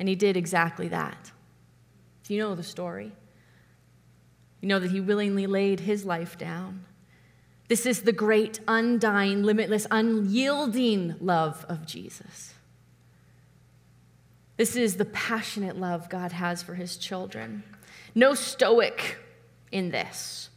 And 0.00 0.08
he 0.08 0.16
did 0.16 0.36
exactly 0.36 0.88
that. 0.88 1.30
You 2.30 2.38
know 2.38 2.54
the 2.54 2.62
story? 2.62 3.10
You 4.60 4.68
know 4.68 4.78
that 4.78 4.92
he 4.92 5.00
willingly 5.00 5.48
laid 5.48 5.80
his 5.80 6.04
life 6.04 6.38
down. 6.38 6.84
This 7.66 7.86
is 7.86 8.02
the 8.02 8.12
great, 8.12 8.60
undying, 8.68 9.42
limitless, 9.42 9.88
unyielding 9.90 11.16
love 11.20 11.66
of 11.68 11.86
Jesus. 11.86 12.54
This 14.56 14.76
is 14.76 14.96
the 14.96 15.06
passionate 15.06 15.76
love 15.76 16.08
God 16.08 16.30
has 16.30 16.62
for 16.62 16.74
his 16.74 16.96
children. 16.96 17.64
No 18.14 18.34
stoic 18.34 19.18
in 19.72 19.90
this, 19.90 20.50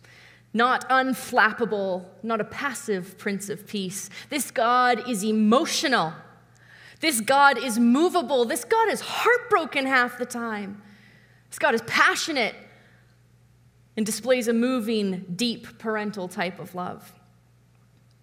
not 0.53 0.87
unflappable, 0.89 2.05
not 2.21 2.39
a 2.39 2.45
passive 2.45 3.17
Prince 3.17 3.49
of 3.49 3.65
Peace. 3.65 4.11
This 4.29 4.51
God 4.51 5.09
is 5.09 5.23
emotional. 5.23 6.13
This 7.03 7.19
God 7.19 7.57
is 7.57 7.77
movable. 7.77 8.45
This 8.45 8.63
God 8.63 8.87
is 8.87 9.01
heartbroken 9.01 9.85
half 9.85 10.17
the 10.17 10.25
time. 10.25 10.81
This 11.49 11.59
God 11.59 11.75
is 11.75 11.81
passionate 11.81 12.55
and 13.97 14.05
displays 14.05 14.47
a 14.47 14.53
moving, 14.53 15.25
deep 15.35 15.79
parental 15.79 16.29
type 16.29 16.59
of 16.59 16.75
love. 16.75 17.11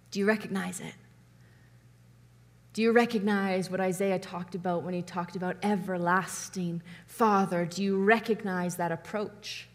Do 0.09 0.17
you 0.17 0.25
recognize 0.25 0.79
it? 0.79 0.95
Do 2.73 2.81
you 2.81 2.91
recognize 2.91 3.69
what 3.69 3.79
Isaiah 3.79 4.17
talked 4.17 4.55
about 4.55 4.81
when 4.81 4.95
he 4.95 5.03
talked 5.03 5.35
about 5.35 5.57
everlasting 5.61 6.81
Father? 7.05 7.65
Do 7.65 7.83
you 7.83 8.03
recognize 8.03 8.77
that 8.77 8.91
approach 8.91 9.67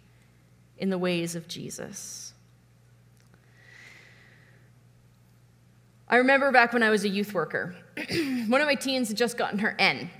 in 0.79 0.91
the 0.91 0.99
ways 0.99 1.37
of 1.37 1.47
Jesus? 1.47 2.35
I 6.09 6.17
remember 6.17 6.51
back 6.51 6.73
when 6.73 6.83
I 6.83 6.91
was 6.91 7.05
a 7.05 7.09
youth 7.09 7.33
worker, 7.33 7.77
one 8.49 8.61
of 8.61 8.67
my 8.67 8.75
teens 8.75 9.09
had 9.09 9.17
just 9.17 9.37
gotten 9.37 9.59
her 9.61 9.75
N. 9.79 10.11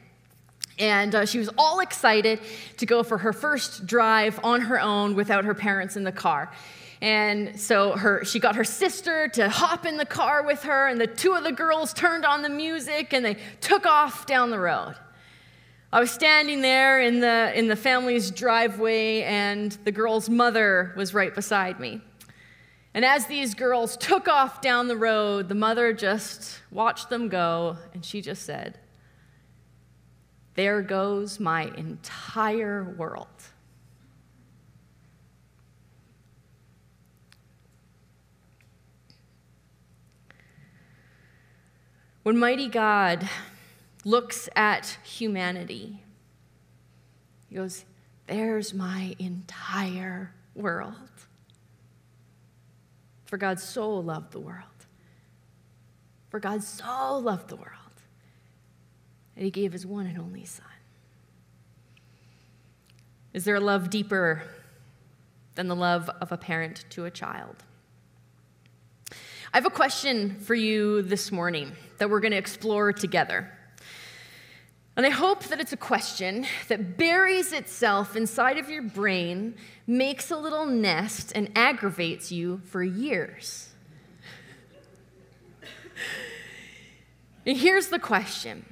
And 0.79 1.15
uh, 1.15 1.27
she 1.27 1.39
was 1.39 1.49
all 1.57 1.81
excited 1.81 2.41
to 2.79 2.87
go 2.87 3.03
for 3.03 3.19
her 3.19 3.33
first 3.33 3.87
drive 3.87 4.39
on 4.45 4.63
her 4.63 4.81
own 4.81 5.15
without 5.15 5.45
her 5.45 5.55
parents 5.55 5.97
in 5.97 6.05
the 6.05 6.13
car. 6.13 6.53
And 7.01 7.59
so 7.61 7.93
her, 7.93 8.25
she 8.25 8.39
got 8.41 8.57
her 8.57 8.65
sister 8.65 9.29
to 9.29 9.49
hop 9.49 9.85
in 9.85 9.97
the 9.97 10.07
car 10.07 10.43
with 10.43 10.63
her, 10.63 10.89
and 10.89 11.01
the 11.01 11.07
two 11.07 11.35
of 11.35 11.45
the 11.45 11.53
girls 11.53 11.93
turned 11.93 12.25
on 12.25 12.43
the 12.43 12.49
music 12.49 13.13
and 13.13 13.25
they 13.25 13.37
took 13.61 13.85
off 13.85 14.27
down 14.27 14.51
the 14.51 14.59
road. 14.59 14.95
I 15.93 16.01
was 16.01 16.11
standing 16.11 16.63
there 16.63 17.01
in 17.01 17.21
the, 17.21 17.53
in 17.57 17.69
the 17.69 17.77
family's 17.77 18.31
driveway, 18.31 19.23
and 19.23 19.73
the 19.85 19.93
girl's 19.93 20.29
mother 20.29 20.93
was 20.97 21.15
right 21.15 21.35
beside 21.35 21.79
me. 21.79 22.01
And 22.97 23.05
as 23.05 23.27
these 23.27 23.53
girls 23.53 23.95
took 23.99 24.27
off 24.27 24.63
down 24.63 24.89
the 24.89 24.97
road, 24.97 25.51
the 25.51 25.55
mother 25.55 25.93
just 25.93 26.61
watched 26.71 27.11
them 27.11 27.29
go, 27.29 27.77
and 27.93 28.03
she 28.03 28.23
just 28.23 28.45
said, 28.45 28.79
There 30.55 30.81
goes 30.81 31.39
my 31.39 31.65
entire 31.77 32.85
world. 32.97 33.29
When 42.23 42.39
mighty 42.39 42.69
God 42.69 43.29
looks 44.07 44.49
at 44.57 44.97
humanity, 45.05 46.03
he 47.51 47.57
goes, 47.57 47.85
There's 48.27 48.73
my 48.73 49.15
entire 49.19 50.33
world. 50.55 51.16
For 53.27 53.37
God 53.37 53.61
so 53.61 53.91
loved 53.99 54.33
the 54.33 54.41
world. 54.41 54.65
For 56.31 56.41
God 56.41 56.63
so 56.63 57.19
loved 57.19 57.49
the 57.49 57.57
world 57.57 57.73
that 59.35 59.45
he 59.45 59.51
gave 59.51 59.73
his 59.73 59.85
one 59.85 60.07
and 60.07 60.19
only 60.19 60.45
Son. 60.45 60.67
Is 63.33 63.45
there 63.45 63.57
a 63.57 63.61
love 63.61 63.91
deeper 63.91 64.43
than 65.57 65.69
the 65.69 65.77
love 65.77 66.09
of 66.21 66.33
a 66.33 66.37
parent 66.37 66.85
to 66.91 67.05
a 67.05 67.11
child? 67.11 67.57
I 69.53 69.59
have 69.59 69.67
a 69.67 69.71
question 69.71 70.39
for 70.41 70.55
you 70.55 71.03
this 71.03 71.31
morning 71.31 71.73
that 71.99 72.09
we're 72.11 72.21
going 72.21 72.33
to 72.33 72.39
explore 72.39 72.93
together. 72.93 73.56
And 74.97 75.05
I 75.05 75.11
hope 75.11 75.45
that 75.45 75.61
it's 75.61 75.75
a 75.75 75.77
question 75.77 76.47
that 76.69 76.97
buries 76.97 77.53
itself 77.53 78.17
inside 78.17 78.57
of 78.57 78.71
your 78.71 78.83
brain, 78.83 79.55
makes 79.87 80.31
a 80.31 80.39
little 80.39 80.65
nest, 80.65 81.33
and 81.35 81.51
aggravates 81.55 82.33
you 82.33 82.63
for 82.65 82.83
years. 82.83 83.69
and 87.45 87.59
here's 87.59 87.89
the 87.89 87.99
question 87.99 88.65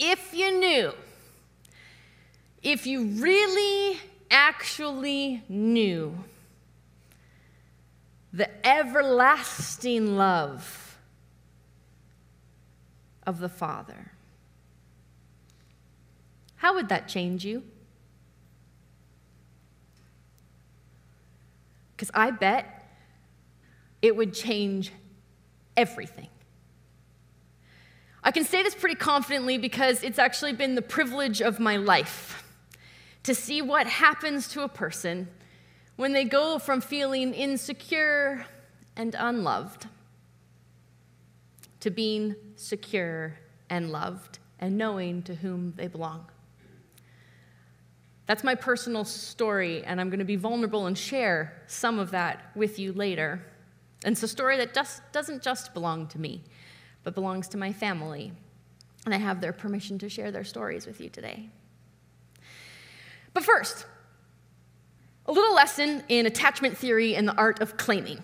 If 0.00 0.34
you 0.34 0.58
knew, 0.58 0.92
if 2.64 2.84
you 2.84 3.04
really 3.04 4.00
actually 4.28 5.44
knew 5.48 6.24
the 8.32 8.66
everlasting 8.66 10.16
love 10.16 10.98
of 13.24 13.38
the 13.38 13.48
Father, 13.48 14.10
how 16.60 16.74
would 16.74 16.90
that 16.90 17.08
change 17.08 17.42
you? 17.42 17.62
Because 21.96 22.10
I 22.12 22.32
bet 22.32 22.86
it 24.02 24.14
would 24.14 24.34
change 24.34 24.92
everything. 25.74 26.28
I 28.22 28.30
can 28.30 28.44
say 28.44 28.62
this 28.62 28.74
pretty 28.74 28.96
confidently 28.96 29.56
because 29.56 30.02
it's 30.02 30.18
actually 30.18 30.52
been 30.52 30.74
the 30.74 30.82
privilege 30.82 31.40
of 31.40 31.60
my 31.60 31.78
life 31.78 32.44
to 33.22 33.34
see 33.34 33.62
what 33.62 33.86
happens 33.86 34.46
to 34.48 34.62
a 34.62 34.68
person 34.68 35.28
when 35.96 36.12
they 36.12 36.24
go 36.24 36.58
from 36.58 36.82
feeling 36.82 37.32
insecure 37.32 38.44
and 38.96 39.16
unloved 39.18 39.86
to 41.80 41.88
being 41.88 42.36
secure 42.56 43.38
and 43.70 43.90
loved 43.90 44.40
and 44.58 44.76
knowing 44.76 45.22
to 45.22 45.36
whom 45.36 45.72
they 45.78 45.86
belong. 45.86 46.26
That's 48.30 48.44
my 48.44 48.54
personal 48.54 49.04
story, 49.04 49.82
and 49.82 50.00
I'm 50.00 50.08
going 50.08 50.20
to 50.20 50.24
be 50.24 50.36
vulnerable 50.36 50.86
and 50.86 50.96
share 50.96 51.64
some 51.66 51.98
of 51.98 52.12
that 52.12 52.52
with 52.54 52.78
you 52.78 52.92
later. 52.92 53.44
And 54.04 54.12
it's 54.12 54.22
a 54.22 54.28
story 54.28 54.56
that 54.58 54.72
just 54.72 55.02
doesn't 55.10 55.42
just 55.42 55.74
belong 55.74 56.06
to 56.06 56.20
me, 56.20 56.44
but 57.02 57.16
belongs 57.16 57.48
to 57.48 57.56
my 57.56 57.72
family. 57.72 58.30
And 59.04 59.12
I 59.12 59.16
have 59.16 59.40
their 59.40 59.52
permission 59.52 59.98
to 59.98 60.08
share 60.08 60.30
their 60.30 60.44
stories 60.44 60.86
with 60.86 61.00
you 61.00 61.08
today. 61.08 61.48
But 63.34 63.42
first, 63.42 63.84
a 65.26 65.32
little 65.32 65.52
lesson 65.52 66.04
in 66.08 66.24
attachment 66.24 66.76
theory 66.76 67.16
and 67.16 67.26
the 67.26 67.34
art 67.34 67.60
of 67.60 67.76
claiming. 67.76 68.22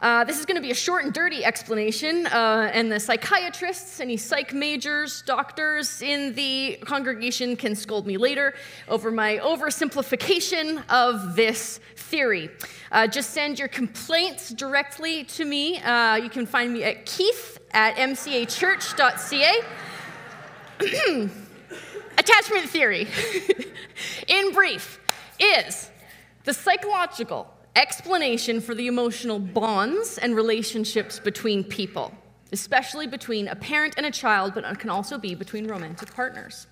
Uh, 0.00 0.22
this 0.22 0.38
is 0.38 0.46
going 0.46 0.54
to 0.54 0.62
be 0.62 0.70
a 0.70 0.74
short 0.74 1.02
and 1.04 1.12
dirty 1.12 1.44
explanation, 1.44 2.24
uh, 2.28 2.70
and 2.72 2.90
the 2.90 3.00
psychiatrists, 3.00 3.98
any 3.98 4.16
psych 4.16 4.54
majors, 4.54 5.22
doctors 5.22 6.02
in 6.02 6.32
the 6.34 6.78
congregation 6.84 7.56
can 7.56 7.74
scold 7.74 8.06
me 8.06 8.16
later 8.16 8.54
over 8.86 9.10
my 9.10 9.38
oversimplification 9.38 10.88
of 10.88 11.34
this 11.34 11.80
theory. 11.96 12.48
Uh, 12.92 13.08
just 13.08 13.30
send 13.30 13.58
your 13.58 13.66
complaints 13.66 14.50
directly 14.50 15.24
to 15.24 15.44
me. 15.44 15.80
Uh, 15.80 16.14
you 16.14 16.30
can 16.30 16.46
find 16.46 16.72
me 16.72 16.84
at 16.84 17.04
keith 17.04 17.58
at 17.72 17.96
mcachurch.ca. 17.96 19.52
Attachment 22.18 22.68
theory, 22.68 23.08
in 24.28 24.52
brief, 24.52 25.00
is 25.40 25.90
the 26.44 26.54
psychological 26.54 27.52
explanation 27.78 28.60
for 28.60 28.74
the 28.74 28.88
emotional 28.88 29.38
bonds 29.38 30.18
and 30.18 30.34
relationships 30.34 31.20
between 31.20 31.62
people, 31.62 32.12
especially 32.50 33.06
between 33.06 33.46
a 33.46 33.54
parent 33.54 33.94
and 33.96 34.04
a 34.04 34.10
child, 34.10 34.52
but 34.52 34.78
can 34.80 34.90
also 34.90 35.16
be 35.16 35.36
between 35.36 35.64
romantic 35.68 36.12
partners. 36.12 36.66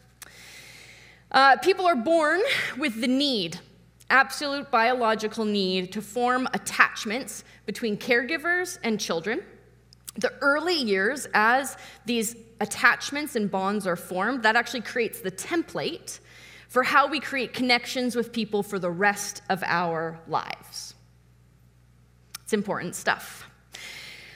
Uh, 1.30 1.56
people 1.58 1.86
are 1.86 1.94
born 1.94 2.40
with 2.76 3.00
the 3.00 3.06
need, 3.06 3.60
absolute 4.10 4.68
biological 4.72 5.44
need, 5.44 5.92
to 5.92 6.02
form 6.02 6.48
attachments 6.52 7.44
between 7.66 7.96
caregivers 7.96 8.78
and 8.82 8.98
children. 8.98 9.44
The 10.16 10.32
early 10.40 10.74
years, 10.74 11.28
as 11.34 11.76
these 12.04 12.34
attachments 12.60 13.36
and 13.36 13.48
bonds 13.48 13.86
are 13.86 13.96
formed, 13.96 14.42
that 14.42 14.56
actually 14.56 14.80
creates 14.80 15.20
the 15.20 15.30
template 15.30 16.18
for 16.68 16.82
how 16.82 17.06
we 17.06 17.20
create 17.20 17.52
connections 17.52 18.16
with 18.16 18.32
people 18.32 18.64
for 18.64 18.80
the 18.80 18.90
rest 18.90 19.42
of 19.48 19.62
our 19.64 20.18
lives. 20.26 20.95
It's 22.46 22.52
important 22.52 22.94
stuff. 22.94 23.50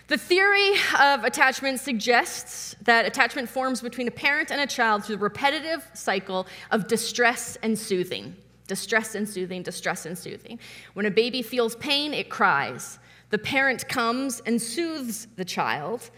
The 0.09 0.19
theory 0.19 0.73
of 0.99 1.23
attachment 1.23 1.79
suggests 1.79 2.75
that 2.83 3.07
attachment 3.07 3.49
forms 3.49 3.81
between 3.81 4.09
a 4.09 4.11
parent 4.11 4.51
and 4.51 4.61
a 4.61 4.67
child 4.67 5.05
through 5.05 5.19
the 5.19 5.23
repetitive 5.23 5.89
cycle 5.95 6.49
of 6.73 6.89
distress 6.89 7.57
and 7.63 7.79
soothing. 7.79 8.35
Distress 8.67 9.15
and 9.15 9.29
soothing, 9.29 9.63
distress 9.63 10.07
and 10.07 10.19
soothing. 10.19 10.59
When 10.95 11.07
a 11.07 11.11
baby 11.13 11.41
feels 11.41 11.77
pain, 11.77 12.13
it 12.13 12.31
cries. 12.31 12.99
The 13.29 13.39
parent 13.39 13.89
comes 13.89 14.43
and 14.45 14.61
soothes 14.61 15.29
the 15.37 15.45
child, 15.45 16.11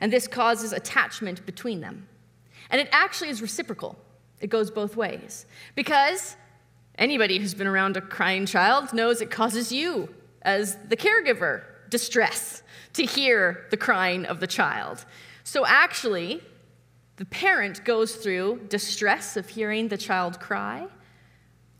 and 0.00 0.10
this 0.10 0.26
causes 0.26 0.72
attachment 0.72 1.44
between 1.44 1.82
them. 1.82 2.08
And 2.70 2.80
it 2.80 2.88
actually 2.90 3.28
is 3.28 3.42
reciprocal, 3.42 3.98
it 4.40 4.48
goes 4.48 4.70
both 4.70 4.96
ways. 4.96 5.44
Because 5.74 6.38
anybody 6.96 7.38
who's 7.38 7.52
been 7.52 7.66
around 7.66 7.98
a 7.98 8.00
crying 8.00 8.46
child 8.46 8.94
knows 8.94 9.20
it 9.20 9.30
causes 9.30 9.70
you 9.70 10.08
as 10.44 10.76
the 10.88 10.96
caregiver 10.96 11.62
distress 11.90 12.62
to 12.92 13.04
hear 13.04 13.66
the 13.70 13.76
crying 13.76 14.26
of 14.26 14.40
the 14.40 14.46
child. 14.46 15.04
So, 15.44 15.66
actually, 15.66 16.40
The 17.16 17.24
parent 17.26 17.84
goes 17.84 18.16
through 18.16 18.66
distress 18.68 19.36
of 19.36 19.48
hearing 19.48 19.88
the 19.88 19.96
child 19.96 20.40
cry, 20.40 20.88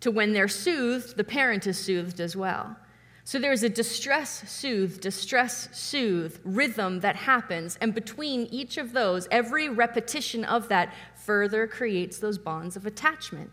to 0.01 0.11
when 0.11 0.33
they're 0.33 0.49
soothed, 0.49 1.17
the 1.17 1.25
parent 1.25 1.67
is 1.67 1.79
soothed 1.79 2.21
as 2.21 2.37
well. 2.37 2.77
So 3.25 3.39
there's 3.39 3.63
a 3.63 3.71
distress 3.71 4.49
soothe, 4.49 5.01
distress 5.01 5.69
soothe 5.73 6.39
rhythm 6.45 7.01
that 7.01 7.17
happens. 7.17 7.79
And 7.81 7.95
between 7.95 8.43
each 8.51 8.77
of 8.77 8.93
those, 8.93 9.27
every 9.31 9.71
repetition 9.71 10.45
of 10.45 10.69
that 10.69 10.93
further 11.17 11.67
creates 11.67 12.19
those 12.19 12.37
bonds 12.37 12.77
of 12.77 12.85
attachment. 12.85 13.51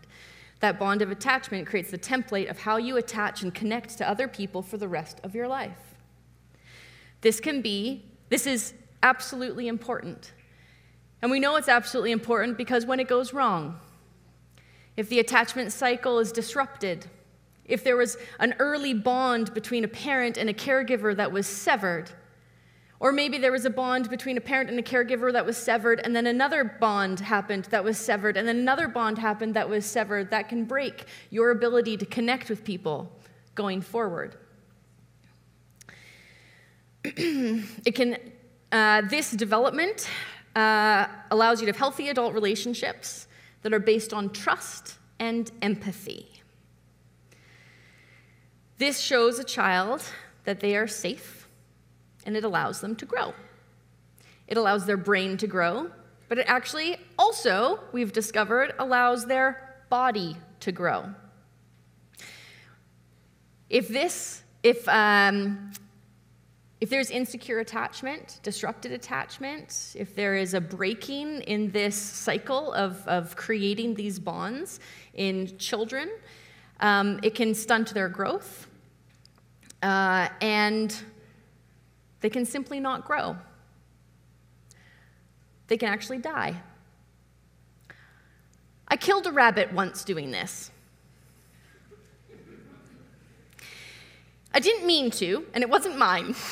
That 0.62 0.78
bond 0.78 1.02
of 1.02 1.10
attachment 1.10 1.66
creates 1.66 1.90
the 1.90 1.98
template 1.98 2.48
of 2.48 2.60
how 2.60 2.76
you 2.76 2.96
attach 2.96 3.42
and 3.42 3.52
connect 3.52 3.98
to 3.98 4.08
other 4.08 4.28
people 4.28 4.62
for 4.62 4.76
the 4.76 4.86
rest 4.86 5.18
of 5.24 5.34
your 5.34 5.48
life. 5.48 5.96
This 7.20 7.40
can 7.40 7.62
be, 7.62 8.04
this 8.28 8.46
is 8.46 8.72
absolutely 9.02 9.66
important. 9.66 10.32
And 11.20 11.32
we 11.32 11.40
know 11.40 11.56
it's 11.56 11.68
absolutely 11.68 12.12
important 12.12 12.56
because 12.56 12.86
when 12.86 13.00
it 13.00 13.08
goes 13.08 13.32
wrong, 13.32 13.80
if 14.96 15.08
the 15.08 15.18
attachment 15.18 15.72
cycle 15.72 16.20
is 16.20 16.30
disrupted, 16.30 17.06
if 17.64 17.82
there 17.82 17.96
was 17.96 18.16
an 18.38 18.54
early 18.60 18.94
bond 18.94 19.52
between 19.54 19.82
a 19.82 19.88
parent 19.88 20.36
and 20.36 20.48
a 20.48 20.54
caregiver 20.54 21.16
that 21.16 21.32
was 21.32 21.48
severed, 21.48 22.08
or 23.02 23.10
maybe 23.10 23.36
there 23.36 23.50
was 23.50 23.64
a 23.64 23.70
bond 23.70 24.08
between 24.08 24.36
a 24.36 24.40
parent 24.40 24.70
and 24.70 24.78
a 24.78 24.82
caregiver 24.82 25.32
that 25.32 25.44
was 25.44 25.56
severed, 25.56 26.00
and 26.04 26.14
then 26.14 26.24
another 26.24 26.62
bond 26.62 27.18
happened 27.18 27.64
that 27.64 27.82
was 27.82 27.98
severed, 27.98 28.36
and 28.36 28.46
then 28.46 28.58
another 28.58 28.86
bond 28.86 29.18
happened 29.18 29.54
that 29.54 29.68
was 29.68 29.84
severed, 29.84 30.30
that 30.30 30.48
can 30.48 30.64
break 30.64 31.06
your 31.28 31.50
ability 31.50 31.96
to 31.96 32.06
connect 32.06 32.48
with 32.48 32.62
people 32.62 33.10
going 33.56 33.80
forward. 33.80 34.36
it 37.04 37.92
can, 37.96 38.16
uh, 38.70 39.02
this 39.10 39.32
development 39.32 40.08
uh, 40.54 41.08
allows 41.32 41.60
you 41.60 41.66
to 41.66 41.72
have 41.72 41.78
healthy 41.80 42.08
adult 42.08 42.32
relationships 42.34 43.26
that 43.62 43.72
are 43.72 43.80
based 43.80 44.12
on 44.12 44.30
trust 44.30 44.98
and 45.18 45.50
empathy. 45.60 46.40
This 48.78 49.00
shows 49.00 49.40
a 49.40 49.44
child 49.44 50.04
that 50.44 50.60
they 50.60 50.76
are 50.76 50.86
safe 50.86 51.41
and 52.26 52.36
it 52.36 52.44
allows 52.44 52.80
them 52.80 52.96
to 52.96 53.06
grow. 53.06 53.34
It 54.48 54.56
allows 54.56 54.86
their 54.86 54.96
brain 54.96 55.36
to 55.38 55.46
grow, 55.46 55.90
but 56.28 56.38
it 56.38 56.46
actually 56.48 56.96
also, 57.18 57.80
we've 57.92 58.12
discovered, 58.12 58.74
allows 58.78 59.26
their 59.26 59.76
body 59.88 60.36
to 60.60 60.72
grow. 60.72 61.14
If 63.68 63.88
this, 63.88 64.42
if, 64.62 64.86
um, 64.88 65.72
if 66.80 66.90
there's 66.90 67.10
insecure 67.10 67.60
attachment, 67.60 68.40
disrupted 68.42 68.92
attachment, 68.92 69.94
if 69.94 70.14
there 70.14 70.34
is 70.34 70.54
a 70.54 70.60
breaking 70.60 71.42
in 71.42 71.70
this 71.70 71.96
cycle 71.96 72.72
of, 72.72 73.06
of 73.06 73.36
creating 73.36 73.94
these 73.94 74.18
bonds 74.18 74.80
in 75.14 75.56
children, 75.58 76.10
um, 76.80 77.20
it 77.22 77.34
can 77.34 77.54
stunt 77.54 77.94
their 77.94 78.08
growth 78.08 78.66
uh, 79.82 80.28
and 80.40 81.02
they 82.22 82.30
can 82.30 82.46
simply 82.46 82.80
not 82.80 83.04
grow. 83.04 83.36
They 85.66 85.76
can 85.76 85.88
actually 85.88 86.18
die. 86.18 86.62
I 88.88 88.96
killed 88.96 89.26
a 89.26 89.32
rabbit 89.32 89.72
once 89.72 90.04
doing 90.04 90.30
this. 90.30 90.70
I 94.54 94.60
didn't 94.60 94.86
mean 94.86 95.10
to, 95.12 95.46
and 95.54 95.62
it 95.62 95.70
wasn't 95.70 95.98
mine. 95.98 96.34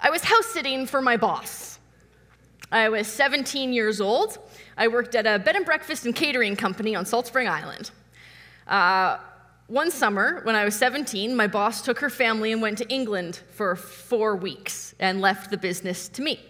I 0.00 0.10
was 0.10 0.22
house 0.22 0.46
sitting 0.46 0.86
for 0.86 1.02
my 1.02 1.16
boss. 1.16 1.78
I 2.70 2.88
was 2.88 3.08
17 3.08 3.72
years 3.72 4.00
old. 4.00 4.38
I 4.76 4.88
worked 4.88 5.14
at 5.14 5.26
a 5.26 5.38
bed 5.38 5.56
and 5.56 5.66
breakfast 5.66 6.06
and 6.06 6.14
catering 6.14 6.56
company 6.56 6.94
on 6.94 7.06
Salt 7.06 7.26
Spring 7.26 7.48
Island. 7.48 7.90
Uh, 8.66 9.18
one 9.68 9.90
summer, 9.90 10.40
when 10.44 10.54
I 10.54 10.64
was 10.64 10.76
17, 10.76 11.34
my 11.34 11.48
boss 11.48 11.82
took 11.82 11.98
her 11.98 12.10
family 12.10 12.52
and 12.52 12.62
went 12.62 12.78
to 12.78 12.88
England 12.88 13.40
for 13.50 13.74
four 13.74 14.36
weeks 14.36 14.94
and 15.00 15.20
left 15.20 15.50
the 15.50 15.56
business 15.56 16.08
to 16.10 16.22
me. 16.22 16.40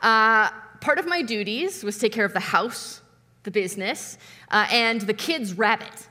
Uh, 0.00 0.50
part 0.80 0.98
of 0.98 1.06
my 1.06 1.22
duties 1.22 1.84
was 1.84 1.96
take 1.98 2.12
care 2.12 2.24
of 2.24 2.32
the 2.32 2.40
house, 2.40 3.02
the 3.44 3.52
business, 3.52 4.18
uh, 4.50 4.66
and 4.72 5.02
the 5.02 5.14
kids' 5.14 5.54
rabbit. 5.54 6.08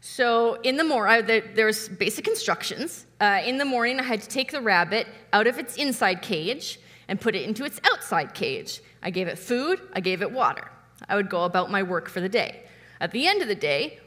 So 0.00 0.54
in 0.62 0.76
the 0.76 0.84
morning, 0.84 1.42
there's 1.54 1.88
basic 1.88 2.28
instructions. 2.28 3.04
Uh, 3.20 3.42
in 3.44 3.58
the 3.58 3.64
morning, 3.64 3.98
I 3.98 4.04
had 4.04 4.22
to 4.22 4.28
take 4.28 4.52
the 4.52 4.60
rabbit 4.60 5.08
out 5.32 5.48
of 5.48 5.58
its 5.58 5.76
inside 5.76 6.22
cage 6.22 6.78
and 7.08 7.20
put 7.20 7.34
it 7.34 7.42
into 7.42 7.64
its 7.64 7.80
outside 7.90 8.34
cage. 8.34 8.80
I 9.02 9.10
gave 9.10 9.26
it 9.26 9.36
food, 9.36 9.80
I 9.92 10.00
gave 10.00 10.22
it 10.22 10.30
water. 10.30 10.70
I 11.08 11.16
would 11.16 11.28
go 11.28 11.44
about 11.44 11.72
my 11.72 11.82
work 11.82 12.08
for 12.08 12.20
the 12.20 12.28
day. 12.28 12.62
At 13.00 13.10
the 13.10 13.26
end 13.26 13.42
of 13.42 13.48
the 13.48 13.54
day, 13.56 13.98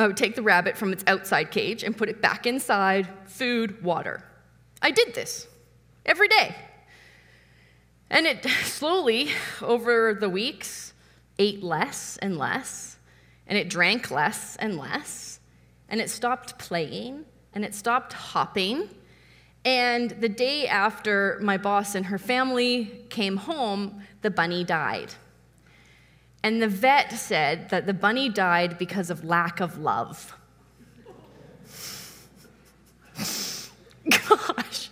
I 0.00 0.06
would 0.06 0.16
take 0.16 0.34
the 0.34 0.42
rabbit 0.42 0.78
from 0.78 0.92
its 0.92 1.04
outside 1.06 1.50
cage 1.50 1.82
and 1.82 1.96
put 1.96 2.08
it 2.08 2.22
back 2.22 2.46
inside 2.46 3.06
food, 3.26 3.82
water. 3.82 4.24
I 4.80 4.90
did 4.90 5.14
this 5.14 5.46
every 6.06 6.28
day. 6.28 6.56
And 8.08 8.26
it 8.26 8.44
slowly, 8.64 9.30
over 9.60 10.14
the 10.14 10.30
weeks, 10.30 10.94
ate 11.38 11.62
less 11.62 12.16
and 12.18 12.38
less, 12.38 12.96
and 13.46 13.58
it 13.58 13.68
drank 13.68 14.10
less 14.10 14.56
and 14.56 14.78
less, 14.78 15.40
and 15.88 16.00
it 16.00 16.08
stopped 16.08 16.58
playing, 16.58 17.26
and 17.52 17.62
it 17.62 17.74
stopped 17.74 18.14
hopping. 18.14 18.88
And 19.66 20.10
the 20.12 20.30
day 20.30 20.66
after 20.66 21.38
my 21.42 21.58
boss 21.58 21.94
and 21.94 22.06
her 22.06 22.18
family 22.18 23.04
came 23.10 23.36
home, 23.36 24.02
the 24.22 24.30
bunny 24.30 24.64
died. 24.64 25.14
And 26.42 26.62
the 26.62 26.68
vet 26.68 27.12
said 27.12 27.68
that 27.70 27.86
the 27.86 27.94
bunny 27.94 28.28
died 28.28 28.78
because 28.78 29.10
of 29.10 29.24
lack 29.24 29.60
of 29.60 29.78
love. 29.78 30.34
Gosh, 34.08 34.90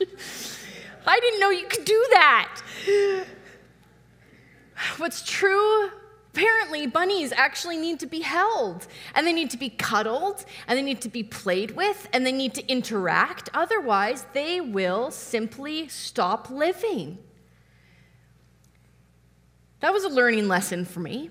I 1.07 1.21
didn't 1.21 1.41
know 1.41 1.51
you 1.51 1.67
could 1.67 1.87
do 1.87 2.07
that. 2.11 2.61
What's 4.99 5.23
true? 5.25 5.91
Apparently, 6.35 6.87
bunnies 6.87 7.33
actually 7.33 7.79
need 7.79 7.99
to 8.01 8.07
be 8.07 8.21
held, 8.21 8.87
and 9.15 9.27
they 9.27 9.33
need 9.33 9.51
to 9.51 9.57
be 9.57 9.71
cuddled, 9.71 10.45
and 10.69 10.79
they 10.79 10.83
need 10.83 11.01
to 11.01 11.09
be 11.09 11.23
played 11.23 11.73
with, 11.73 12.09
and 12.13 12.25
they 12.25 12.31
need 12.31 12.55
to 12.55 12.67
interact. 12.69 13.49
Otherwise, 13.55 14.27
they 14.35 14.61
will 14.61 15.11
simply 15.11 15.89
stop 15.89 16.51
living. 16.51 17.19
That 19.81 19.93
was 19.93 20.05
a 20.05 20.09
learning 20.09 20.47
lesson 20.47 20.85
for 20.85 21.01
me. 21.01 21.31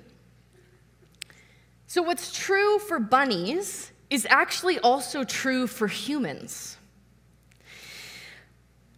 So, 1.90 2.02
what's 2.02 2.38
true 2.38 2.80
for 2.80 3.00
bunnies 3.00 3.94
is 4.10 4.28
actually 4.30 4.78
also 4.80 5.24
true 5.24 5.68
for 5.68 5.88
humans. 5.88 6.78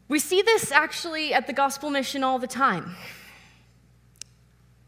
We 0.08 0.18
see 0.18 0.42
this 0.42 0.72
actually 0.72 1.32
at 1.36 1.46
the 1.46 1.54
gospel 1.54 1.92
mission 1.92 2.24
all 2.24 2.40
the 2.40 2.48
time. 2.48 2.96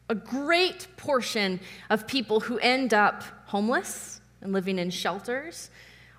A 0.09 0.15
great 0.15 0.87
portion 0.97 1.59
of 1.91 2.07
people 2.07 2.39
who 2.39 2.57
end 2.57 2.91
up 2.91 3.23
homeless 3.45 4.19
and 4.41 4.51
living 4.51 4.79
in 4.79 4.89
shelters 4.89 5.69